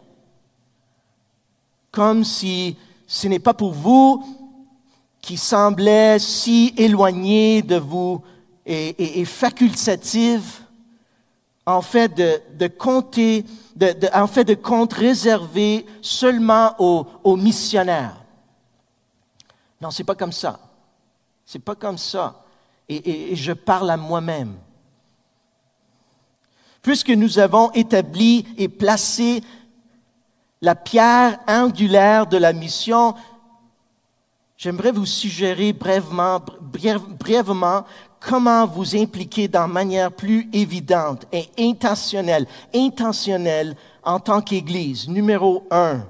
Comme 1.91 2.23
si 2.23 2.77
ce 3.07 3.27
n'est 3.27 3.39
pas 3.39 3.53
pour 3.53 3.73
vous 3.73 4.23
qui 5.21 5.35
semblait 5.37 6.17
si 6.19 6.73
éloigné 6.77 7.61
de 7.61 7.75
vous 7.75 8.21
et, 8.65 9.25
facultatif, 9.25 10.63
en 11.65 11.81
fait 11.81 12.13
de, 12.13 12.67
compter, 12.67 13.43
en 14.13 14.27
fait 14.27 14.43
de 14.43 14.53
compte 14.53 14.93
réservé 14.93 15.85
seulement 16.01 16.75
aux, 16.77 17.05
aux 17.23 17.35
missionnaires. 17.35 18.23
Non, 19.81 19.89
c'est 19.91 20.03
pas 20.03 20.15
comme 20.15 20.31
ça. 20.31 20.59
C'est 21.45 21.59
pas 21.59 21.75
comme 21.75 21.97
ça. 21.97 22.43
et 22.87 23.35
je 23.35 23.53
parle 23.53 23.89
à 23.89 23.97
moi-même 23.97 24.55
puisque 26.81 27.09
nous 27.09 27.39
avons 27.39 27.71
établi 27.71 28.45
et 28.57 28.69
placé 28.69 29.41
la 30.61 30.75
pierre 30.75 31.39
angulaire 31.47 32.27
de 32.27 32.37
la 32.37 32.53
mission, 32.53 33.15
j'aimerais 34.57 34.91
vous 34.91 35.05
suggérer 35.05 35.73
brièvement, 35.73 36.41
brièvement 37.19 37.85
comment 38.19 38.65
vous 38.65 38.95
impliquer 38.95 39.47
de 39.47 39.59
manière 39.59 40.11
plus 40.11 40.49
évidente 40.51 41.25
et 41.31 41.49
intentionnelle, 41.57 42.45
intentionnelle 42.73 43.75
en 44.03 44.19
tant 44.19 44.41
qu'Église. 44.41 45.07
Numéro 45.07 45.65
un, 45.71 46.05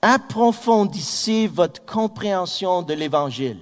approfondissez 0.00 1.48
votre 1.48 1.84
compréhension 1.84 2.82
de 2.82 2.94
l'Évangile. 2.94 3.58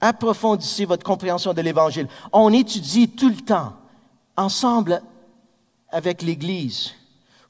Approfondissez 0.00 0.84
votre 0.84 1.04
compréhension 1.04 1.52
de 1.52 1.62
l'Évangile. 1.62 2.06
On 2.32 2.52
étudie 2.52 3.08
tout 3.08 3.30
le 3.30 3.36
temps 3.36 3.72
ensemble 4.36 5.02
avec 5.90 6.22
l'Église. 6.22 6.92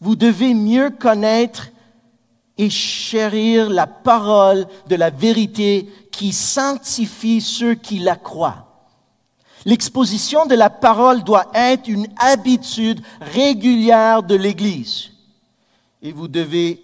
Vous 0.01 0.16
devez 0.16 0.55
mieux 0.55 0.91
connaître 0.91 1.68
et 2.59 2.70
chérir 2.70 3.68
la 3.70 3.87
parole 3.87 4.66
de 4.89 4.97
la 4.97 5.11
vérité 5.11 5.89
qui 6.11 6.32
sanctifie 6.32 7.41
ceux 7.41 7.74
qui 7.74 7.99
la 7.99 8.16
croient. 8.16 8.66
L'exposition 9.64 10.47
de 10.47 10.55
la 10.55 10.70
parole 10.70 11.24
doit 11.24 11.51
être 11.53 11.89
une 11.89 12.07
habitude 12.18 13.01
régulière 13.20 14.22
de 14.22 14.37
l'Église. 14.37 15.11
Et 16.03 16.12
vous 16.12 16.28
devez 16.28 16.82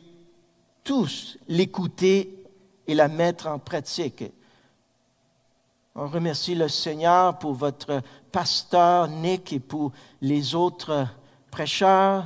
tous 0.83 1.39
l'écouter 1.49 2.45
et 2.87 2.95
la 2.95 3.09
mettre 3.09 3.47
en 3.47 3.59
pratique. 3.59 4.25
On 5.95 6.09
remercie 6.09 6.55
le 6.55 6.69
Seigneur 6.69 7.39
pour 7.39 7.53
votre 7.53 8.01
pasteur 8.31 9.09
Nick 9.09 9.53
et 9.53 9.61
pour 9.61 9.93
les 10.23 10.55
autres 10.55 11.07
prêcheurs, 11.51 12.25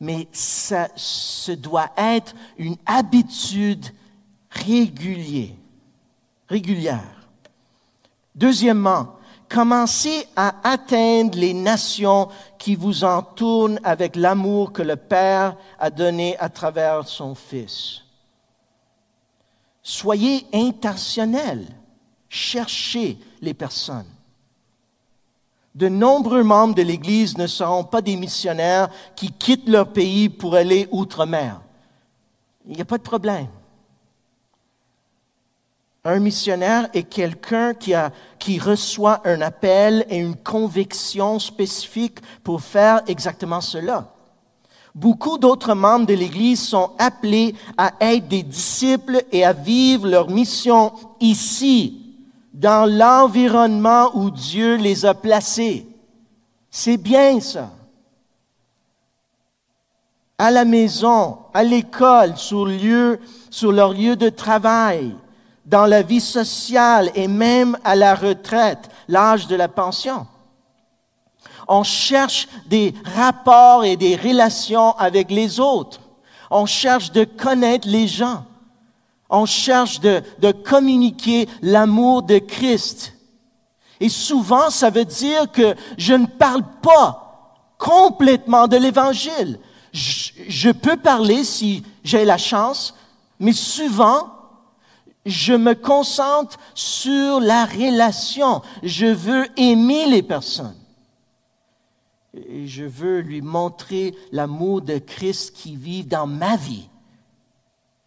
mais 0.00 0.28
ça, 0.30 0.88
ce 0.94 1.50
doit 1.50 1.90
être 1.96 2.34
une 2.56 2.76
habitude 2.86 3.86
régulière. 4.50 5.56
régulière. 6.48 7.28
Deuxièmement, 8.36 9.16
commencez 9.48 10.28
à 10.36 10.54
atteindre 10.62 11.36
les 11.36 11.54
nations 11.54 12.28
qui 12.58 12.76
vous 12.76 13.02
entourent 13.02 13.70
avec 13.82 14.14
l'amour 14.14 14.72
que 14.72 14.82
le 14.82 14.94
Père 14.94 15.56
a 15.80 15.90
donné 15.90 16.38
à 16.38 16.48
travers 16.48 17.08
son 17.08 17.34
Fils. 17.34 18.02
Soyez 19.82 20.46
intentionnels. 20.54 21.66
Cherchez 22.28 23.18
les 23.40 23.54
personnes. 23.54 24.06
De 25.74 25.88
nombreux 25.88 26.42
membres 26.42 26.74
de 26.74 26.82
l'Église 26.82 27.38
ne 27.38 27.46
seront 27.46 27.84
pas 27.84 28.02
des 28.02 28.16
missionnaires 28.16 28.88
qui 29.14 29.30
quittent 29.30 29.68
leur 29.68 29.92
pays 29.92 30.28
pour 30.28 30.54
aller 30.54 30.88
outre-mer. 30.90 31.60
Il 32.66 32.74
n'y 32.74 32.82
a 32.82 32.84
pas 32.84 32.98
de 32.98 33.02
problème. 33.02 33.46
Un 36.04 36.20
missionnaire 36.20 36.88
est 36.94 37.04
quelqu'un 37.04 37.74
qui, 37.74 37.92
qui 38.38 38.58
reçoit 38.58 39.20
un 39.24 39.40
appel 39.40 40.04
et 40.08 40.16
une 40.16 40.36
conviction 40.36 41.38
spécifique 41.38 42.18
pour 42.42 42.60
faire 42.60 43.02
exactement 43.06 43.60
cela. 43.60 44.14
Beaucoup 44.94 45.38
d'autres 45.38 45.74
membres 45.74 46.06
de 46.06 46.14
l'Église 46.14 46.60
sont 46.60 46.90
appelés 46.98 47.54
à 47.76 47.92
être 48.00 48.26
des 48.26 48.42
disciples 48.42 49.22
et 49.30 49.44
à 49.44 49.52
vivre 49.52 50.08
leur 50.08 50.28
mission 50.28 50.92
ici, 51.20 52.07
dans 52.58 52.90
l'environnement 52.90 54.10
où 54.14 54.30
Dieu 54.30 54.74
les 54.74 55.06
a 55.06 55.14
placés. 55.14 55.86
C'est 56.68 56.96
bien 56.96 57.38
ça. 57.38 57.70
À 60.36 60.50
la 60.50 60.64
maison, 60.64 61.38
à 61.54 61.62
l'école, 61.62 62.36
sur, 62.36 62.66
lieu, 62.66 63.20
sur 63.48 63.70
leur 63.70 63.92
lieu 63.92 64.16
de 64.16 64.28
travail, 64.28 65.14
dans 65.66 65.86
la 65.86 66.02
vie 66.02 66.20
sociale 66.20 67.12
et 67.14 67.28
même 67.28 67.78
à 67.84 67.94
la 67.94 68.16
retraite, 68.16 68.90
l'âge 69.06 69.46
de 69.46 69.54
la 69.54 69.68
pension. 69.68 70.26
On 71.68 71.84
cherche 71.84 72.48
des 72.66 72.92
rapports 73.14 73.84
et 73.84 73.96
des 73.96 74.16
relations 74.16 74.96
avec 74.96 75.30
les 75.30 75.60
autres. 75.60 76.00
On 76.50 76.66
cherche 76.66 77.12
de 77.12 77.22
connaître 77.22 77.86
les 77.86 78.08
gens. 78.08 78.44
On 79.28 79.46
cherche 79.46 80.00
de, 80.00 80.22
de 80.40 80.52
communiquer 80.52 81.48
l'amour 81.62 82.22
de 82.22 82.38
Christ. 82.38 83.14
Et 84.00 84.08
souvent, 84.08 84.70
ça 84.70 84.90
veut 84.90 85.04
dire 85.04 85.50
que 85.50 85.74
je 85.96 86.14
ne 86.14 86.26
parle 86.26 86.62
pas 86.82 87.54
complètement 87.78 88.68
de 88.68 88.76
l'Évangile. 88.76 89.58
Je, 89.92 90.30
je 90.48 90.70
peux 90.70 90.96
parler 90.96 91.44
si 91.44 91.82
j'ai 92.04 92.24
la 92.24 92.38
chance, 92.38 92.94
mais 93.38 93.52
souvent, 93.52 94.28
je 95.26 95.52
me 95.52 95.74
concentre 95.74 96.58
sur 96.74 97.40
la 97.40 97.66
relation. 97.66 98.62
Je 98.82 99.06
veux 99.06 99.46
aimer 99.58 100.06
les 100.06 100.22
personnes 100.22 100.74
et 102.34 102.66
je 102.66 102.84
veux 102.84 103.20
lui 103.20 103.40
montrer 103.40 104.14
l'amour 104.32 104.82
de 104.82 104.98
Christ 104.98 105.54
qui 105.54 105.76
vit 105.76 106.04
dans 106.04 106.26
ma 106.26 106.56
vie. 106.56 106.88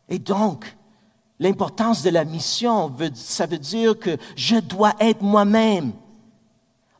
Et 0.09 0.19
donc, 0.19 0.75
l'importance 1.41 2.03
de 2.03 2.11
la 2.11 2.23
mission, 2.23 2.95
ça 3.15 3.47
veut 3.47 3.57
dire 3.57 3.97
que 3.97 4.15
je 4.35 4.57
dois 4.57 4.93
être 4.99 5.23
moi-même, 5.23 5.91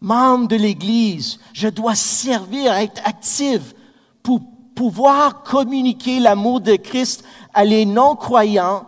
membre 0.02 0.48
de 0.48 0.56
l'Église, 0.56 1.39
je 1.54 1.68
dois 1.68 1.94
servir, 1.94 2.74
être 2.74 3.00
actif 3.06 3.76
pour 4.24 4.42
pouvoir 4.74 5.44
communiquer 5.44 6.20
l'amour 6.20 6.60
de 6.60 6.76
Christ 6.76 7.24
à 7.54 7.64
les 7.64 7.86
non-croyants 7.86 8.88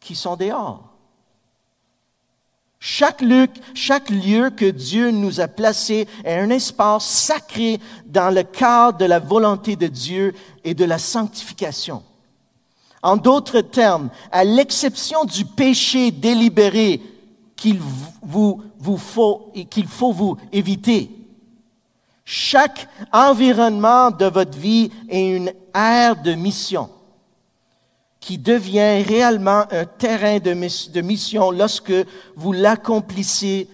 qui 0.00 0.14
sont 0.14 0.36
dehors. 0.36 0.88
Chaque 2.80 3.20
lieu, 3.20 3.48
chaque 3.74 4.08
lieu 4.08 4.48
que 4.48 4.70
Dieu 4.70 5.10
nous 5.10 5.40
a 5.40 5.46
placé 5.46 6.08
est 6.24 6.38
un 6.38 6.48
espace 6.48 7.04
sacré 7.04 7.78
dans 8.06 8.34
le 8.34 8.44
cadre 8.44 8.96
de 8.96 9.04
la 9.04 9.18
volonté 9.18 9.76
de 9.76 9.88
Dieu 9.88 10.32
et 10.64 10.72
de 10.72 10.86
la 10.86 10.98
sanctification. 10.98 12.02
En 13.02 13.16
d'autres 13.16 13.60
termes, 13.60 14.10
à 14.30 14.44
l'exception 14.44 15.24
du 15.24 15.44
péché 15.44 16.12
délibéré 16.12 17.02
qu'il 17.56 17.80
vous, 18.22 18.62
faut, 18.96 19.52
qu'il 19.70 19.88
faut 19.88 20.12
vous 20.12 20.36
éviter, 20.52 21.10
chaque 22.24 22.88
environnement 23.12 24.10
de 24.10 24.26
votre 24.26 24.56
vie 24.56 24.90
est 25.08 25.28
une 25.28 25.52
aire 25.74 26.22
de 26.22 26.34
mission 26.34 26.88
qui 28.20 28.38
devient 28.38 29.02
réellement 29.02 29.64
un 29.72 29.84
terrain 29.84 30.38
de, 30.38 31.00
mission 31.00 31.50
lorsque 31.50 31.92
vous 32.36 32.52
l'accomplissez, 32.52 33.68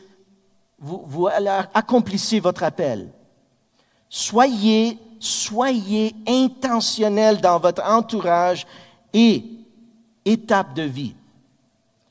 vous 0.79 1.29
accomplissez 1.75 2.41
votre 2.41 2.63
appel. 2.63 3.11
Soyez, 4.09 4.99
soyez 5.21 6.15
intentionnel 6.27 7.43
dans 7.43 7.59
votre 7.59 7.85
entourage 7.85 8.67
et 9.13 9.45
étape 10.25 10.75
de 10.75 10.83
vie. 10.83 11.15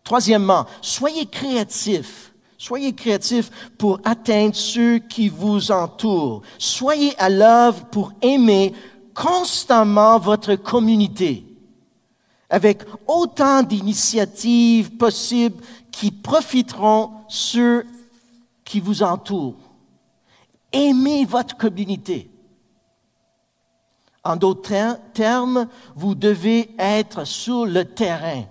Troisièmement, 0.04 0.66
soyez 0.82 1.26
créatif. 1.26 2.34
Soyez 2.58 2.94
créatif 2.94 3.52
pour 3.78 4.00
atteindre 4.04 4.56
ceux 4.56 4.98
qui 4.98 5.30
vous 5.30 5.72
entourent. 5.72 6.42
Soyez 6.58 7.14
à 7.20 7.30
l'œuvre 7.30 7.86
pour 7.86 8.14
aimer 8.22 8.74
constamment 9.14 10.18
votre 10.18 10.56
communauté 10.56 11.48
avec 12.50 12.84
autant 13.08 13.62
d'initiatives 13.64 14.92
possibles 14.96 15.62
qui 15.92 16.12
profiteront 16.12 17.12
ceux 17.28 17.86
qui 18.64 18.80
vous 18.80 19.04
entourent. 19.04 19.56
Aimez 20.72 21.26
votre 21.26 21.58
communauté. 21.58 22.30
En 24.28 24.36
d'autres 24.36 25.00
termes, 25.14 25.70
vous 25.96 26.14
devez 26.14 26.70
être 26.78 27.24
sur 27.24 27.66
le 27.66 27.86
terrain. 27.86 28.44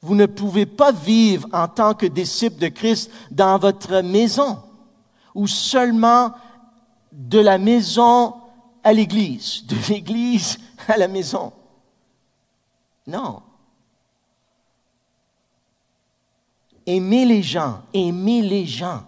Vous 0.00 0.14
ne 0.14 0.24
pouvez 0.24 0.64
pas 0.64 0.90
vivre 0.90 1.46
en 1.52 1.68
tant 1.68 1.92
que 1.92 2.06
disciple 2.06 2.58
de 2.58 2.68
Christ 2.68 3.10
dans 3.30 3.58
votre 3.58 4.00
maison 4.00 4.58
ou 5.34 5.46
seulement 5.46 6.32
de 7.12 7.38
la 7.38 7.58
maison 7.58 8.36
à 8.82 8.94
l'église, 8.94 9.66
de 9.66 9.76
l'église 9.90 10.58
à 10.88 10.96
la 10.96 11.08
maison. 11.08 11.52
Non. 13.06 13.42
Aimez 16.86 17.26
les 17.26 17.42
gens, 17.42 17.82
aimez 17.92 18.40
les 18.40 18.64
gens. 18.64 19.02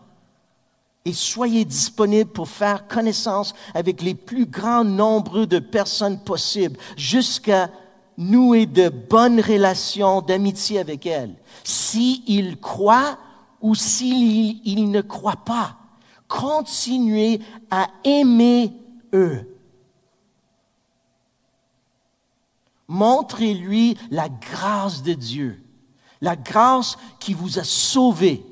Et 1.04 1.12
soyez 1.12 1.64
disponibles 1.64 2.30
pour 2.30 2.48
faire 2.48 2.86
connaissance 2.86 3.54
avec 3.74 4.02
les 4.02 4.14
plus 4.14 4.46
grands 4.46 4.84
nombres 4.84 5.46
de 5.46 5.58
personnes 5.58 6.22
possibles 6.22 6.78
jusqu'à 6.96 7.70
nouer 8.18 8.66
de 8.66 8.90
bonnes 8.90 9.40
relations 9.40 10.20
d'amitié 10.20 10.78
avec 10.78 11.06
elles. 11.06 11.34
S'ils 11.64 12.60
croient 12.60 13.18
ou 13.62 13.74
s'ils 13.74 14.90
ne 14.90 15.00
croient 15.00 15.44
pas, 15.44 15.76
continuez 16.28 17.40
à 17.70 17.88
aimer 18.04 18.72
eux. 19.14 19.46
Montrez-lui 22.88 23.96
la 24.10 24.28
grâce 24.28 25.02
de 25.02 25.14
Dieu, 25.14 25.62
la 26.20 26.36
grâce 26.36 26.98
qui 27.20 27.34
vous 27.34 27.58
a 27.58 27.64
sauvé. 27.64 28.44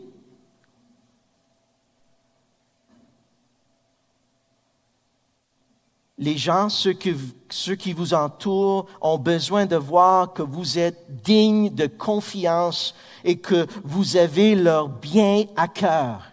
Les 6.21 6.37
gens, 6.37 6.69
ceux, 6.69 6.93
qui 6.93 7.93
vous 7.93 8.13
entourent, 8.13 8.87
ont 9.01 9.19
besoin 9.19 9.67
de 9.67 9.77
voir 9.77 10.33
que 10.33 10.43
vous 10.43 10.79
êtes 10.79 11.23
digne 11.23 11.71
de 11.71 11.87
confiance 11.87 12.95
et 13.23 13.39
que 13.39 13.67
vous 13.85 14.17
avez 14.17 14.57
leur 14.57 14.89
bien 14.89 15.45
à 15.57 15.69
cœur. 15.69 16.25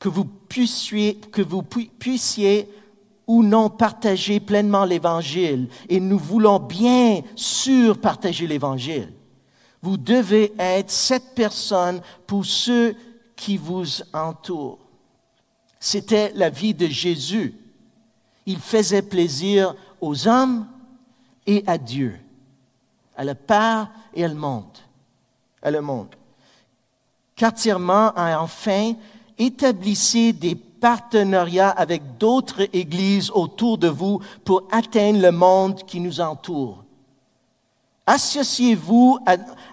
Que 0.00 0.08
vous 0.08 0.24
puissiez, 0.24 1.14
que 1.14 1.42
vous 1.42 1.62
puissiez 1.62 2.68
ou 3.28 3.44
non 3.44 3.70
partager 3.70 4.40
pleinement 4.40 4.84
l'Évangile, 4.84 5.68
et 5.88 6.00
nous 6.00 6.18
voulons 6.18 6.60
bien 6.60 7.22
sûr 7.34 8.00
partager 8.00 8.46
l'Évangile. 8.46 9.12
Vous 9.82 9.96
devez 9.96 10.52
être 10.58 10.90
cette 10.90 11.34
personne 11.34 12.00
pour 12.26 12.44
ceux 12.44 12.96
qui 13.36 13.56
vous 13.56 13.86
entourent. 14.12 14.85
C'était 15.78 16.32
la 16.34 16.50
vie 16.50 16.74
de 16.74 16.86
Jésus. 16.86 17.54
Il 18.46 18.58
faisait 18.58 19.02
plaisir 19.02 19.74
aux 20.00 20.28
hommes 20.28 20.66
et 21.46 21.62
à 21.66 21.78
Dieu. 21.78 22.18
Elle 23.16 23.34
part 23.34 23.90
et 24.14 24.22
elle 24.22 24.34
monte. 24.34 24.82
Elle 25.62 25.80
monte. 25.80 26.16
Quartièrement, 27.34 28.12
enfin, 28.16 28.94
établissez 29.38 30.32
des 30.32 30.54
partenariats 30.54 31.70
avec 31.70 32.18
d'autres 32.18 32.68
églises 32.72 33.30
autour 33.30 33.78
de 33.78 33.88
vous 33.88 34.20
pour 34.44 34.62
atteindre 34.70 35.20
le 35.20 35.32
monde 35.32 35.82
qui 35.86 36.00
nous 36.00 36.20
entoure. 36.20 36.84
Associez-vous 38.06 39.18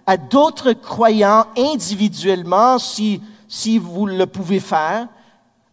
à, 0.08 0.18
d'autres 0.18 0.74
croyants 0.74 1.46
individuellement 1.56 2.80
si, 2.80 3.22
si 3.48 3.78
vous 3.78 4.08
le 4.08 4.26
pouvez 4.26 4.60
faire 4.60 5.08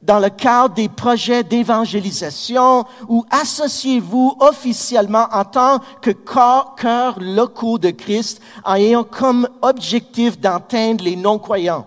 dans 0.03 0.19
le 0.19 0.31
cadre 0.31 0.75
des 0.75 0.89
projets 0.89 1.45
d'évangélisation 1.45 2.85
ou 3.09 3.25
associez-vous 3.31 4.37
officiellement 4.41 5.27
en 5.31 5.45
tant 5.45 5.79
que 6.01 6.11
cœur 6.11 7.19
locaux 7.21 7.79
de 7.79 7.91
Christ 7.91 8.41
ayant 8.67 9.05
comme 9.05 9.49
objectif 9.61 10.39
d'atteindre 10.39 11.05
les 11.05 11.17
non-croyants. 11.17 11.87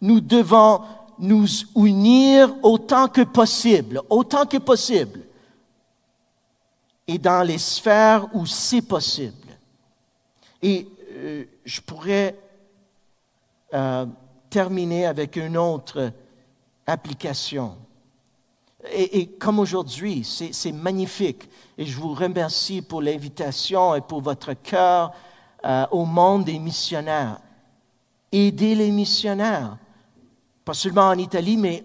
Nous 0.00 0.20
devons 0.20 0.80
nous 1.18 1.46
unir 1.76 2.54
autant 2.62 3.08
que 3.08 3.22
possible, 3.22 4.02
autant 4.10 4.44
que 4.44 4.58
possible, 4.58 5.20
et 7.06 7.18
dans 7.18 7.46
les 7.46 7.58
sphères 7.58 8.26
où 8.34 8.44
c'est 8.44 8.82
possible. 8.82 9.34
Et 10.60 10.88
euh, 11.12 11.44
je 11.64 11.80
pourrais 11.80 12.36
euh, 13.72 14.04
terminer 14.50 15.06
avec 15.06 15.36
une 15.36 15.56
autre 15.56 16.10
application. 16.86 17.76
Et, 18.92 19.26
comme 19.26 19.58
aujourd'hui, 19.58 20.22
c'est 20.24 20.72
magnifique. 20.72 21.48
Et 21.76 21.84
je 21.84 21.98
vous 21.98 22.14
remercie 22.14 22.82
pour 22.82 23.02
l'invitation 23.02 23.94
et 23.94 24.00
pour 24.00 24.20
votre 24.20 24.52
cœur 24.54 25.12
euh, 25.64 25.86
au 25.90 26.04
monde 26.04 26.44
des 26.44 26.58
missionnaires. 26.58 27.40
Aidez 28.30 28.74
les 28.74 28.90
missionnaires 28.90 29.78
pas 30.66 30.74
seulement 30.74 31.10
en 31.10 31.16
Italie, 31.16 31.56
mais 31.56 31.84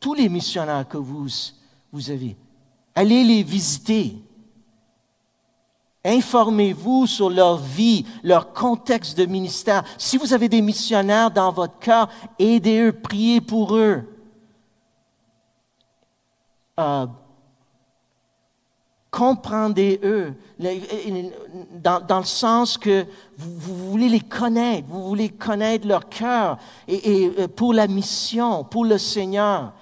tous 0.00 0.12
les 0.12 0.28
missionnaires 0.28 0.88
que 0.88 0.96
vous, 0.96 1.28
vous 1.92 2.10
avez. 2.10 2.36
Allez 2.96 3.22
les 3.22 3.44
visiter. 3.44 4.16
Informez-vous 6.04 7.06
sur 7.06 7.30
leur 7.30 7.58
vie, 7.58 8.04
leur 8.24 8.52
contexte 8.52 9.16
de 9.16 9.24
ministère. 9.24 9.84
Si 9.98 10.16
vous 10.16 10.32
avez 10.32 10.48
des 10.48 10.62
missionnaires 10.62 11.30
dans 11.30 11.52
votre 11.52 11.78
cœur, 11.78 12.08
aidez-eux, 12.40 12.92
priez 12.92 13.40
pour 13.40 13.76
eux. 13.76 14.02
Euh, 16.78 17.06
Comprendez-eux, 19.10 20.34
dans, 20.58 22.18
le 22.18 22.24
sens 22.24 22.76
que 22.76 23.06
vous, 23.38 23.90
voulez 23.90 24.08
les 24.08 24.20
connaître, 24.20 24.86
vous 24.86 25.08
voulez 25.08 25.30
connaître 25.30 25.88
leur 25.88 26.10
cœur, 26.10 26.58
et, 26.86 27.24
et 27.24 27.40
euh, 27.40 27.48
pour 27.48 27.72
la 27.72 27.86
mission, 27.86 28.64
pour 28.64 28.84
le 28.84 28.98
Seigneur. 28.98 29.72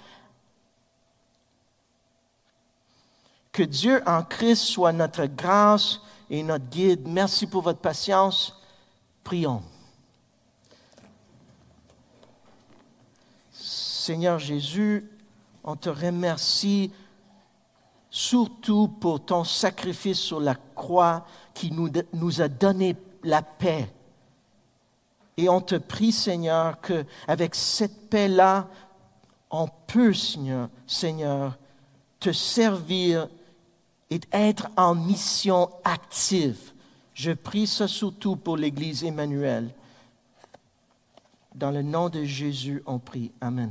Que 3.51 3.65
Dieu 3.65 4.01
en 4.07 4.23
Christ 4.23 4.63
soit 4.63 4.93
notre 4.93 5.27
grâce 5.27 6.01
et 6.31 6.43
notre 6.45 6.67
guide. 6.67 7.09
Merci 7.09 7.49
pour 7.49 7.63
votre 7.63 7.81
patience. 7.81 8.55
Prions. 9.25 9.63
Seigneur 13.51 14.39
Jésus, 14.39 15.11
on 15.67 15.75
te 15.75 15.89
remercie 15.89 16.93
surtout 18.09 18.89
pour 18.89 19.25
ton 19.25 19.45
sacrifice 19.45 20.19
sur 20.19 20.41
la 20.41 20.55
croix 20.55 21.27
qui 21.53 21.73
nous, 21.73 22.41
a 22.41 22.49
donné 22.49 22.97
la 23.25 23.43
paix. 23.43 23.93
Et 25.37 25.49
on 25.49 25.61
te 25.61 25.75
prie, 25.75 26.13
Seigneur, 26.13 26.81
qu'avec 26.81 27.55
cette 27.55 28.09
paix-là, 28.09 28.69
on 29.51 29.69
peut, 29.87 30.15
Seigneur, 30.15 30.71
Seigneur, 30.87 31.59
te 32.21 32.33
servir 32.33 33.29
et 34.09 34.21
être 34.33 34.69
en 34.77 34.95
mission 34.95 35.69
active. 35.85 36.73
Je 37.13 37.33
prie 37.33 37.67
ça 37.67 37.89
surtout 37.89 38.37
pour 38.37 38.57
l'Église 38.57 39.05
Emmanuel. 39.05 39.75
Dans 41.55 41.71
le 41.71 41.83
nom 41.83 42.09
de 42.09 42.25
Jésus, 42.25 42.83
on 42.87 42.99
prie. 42.99 43.33
Amen. 43.41 43.71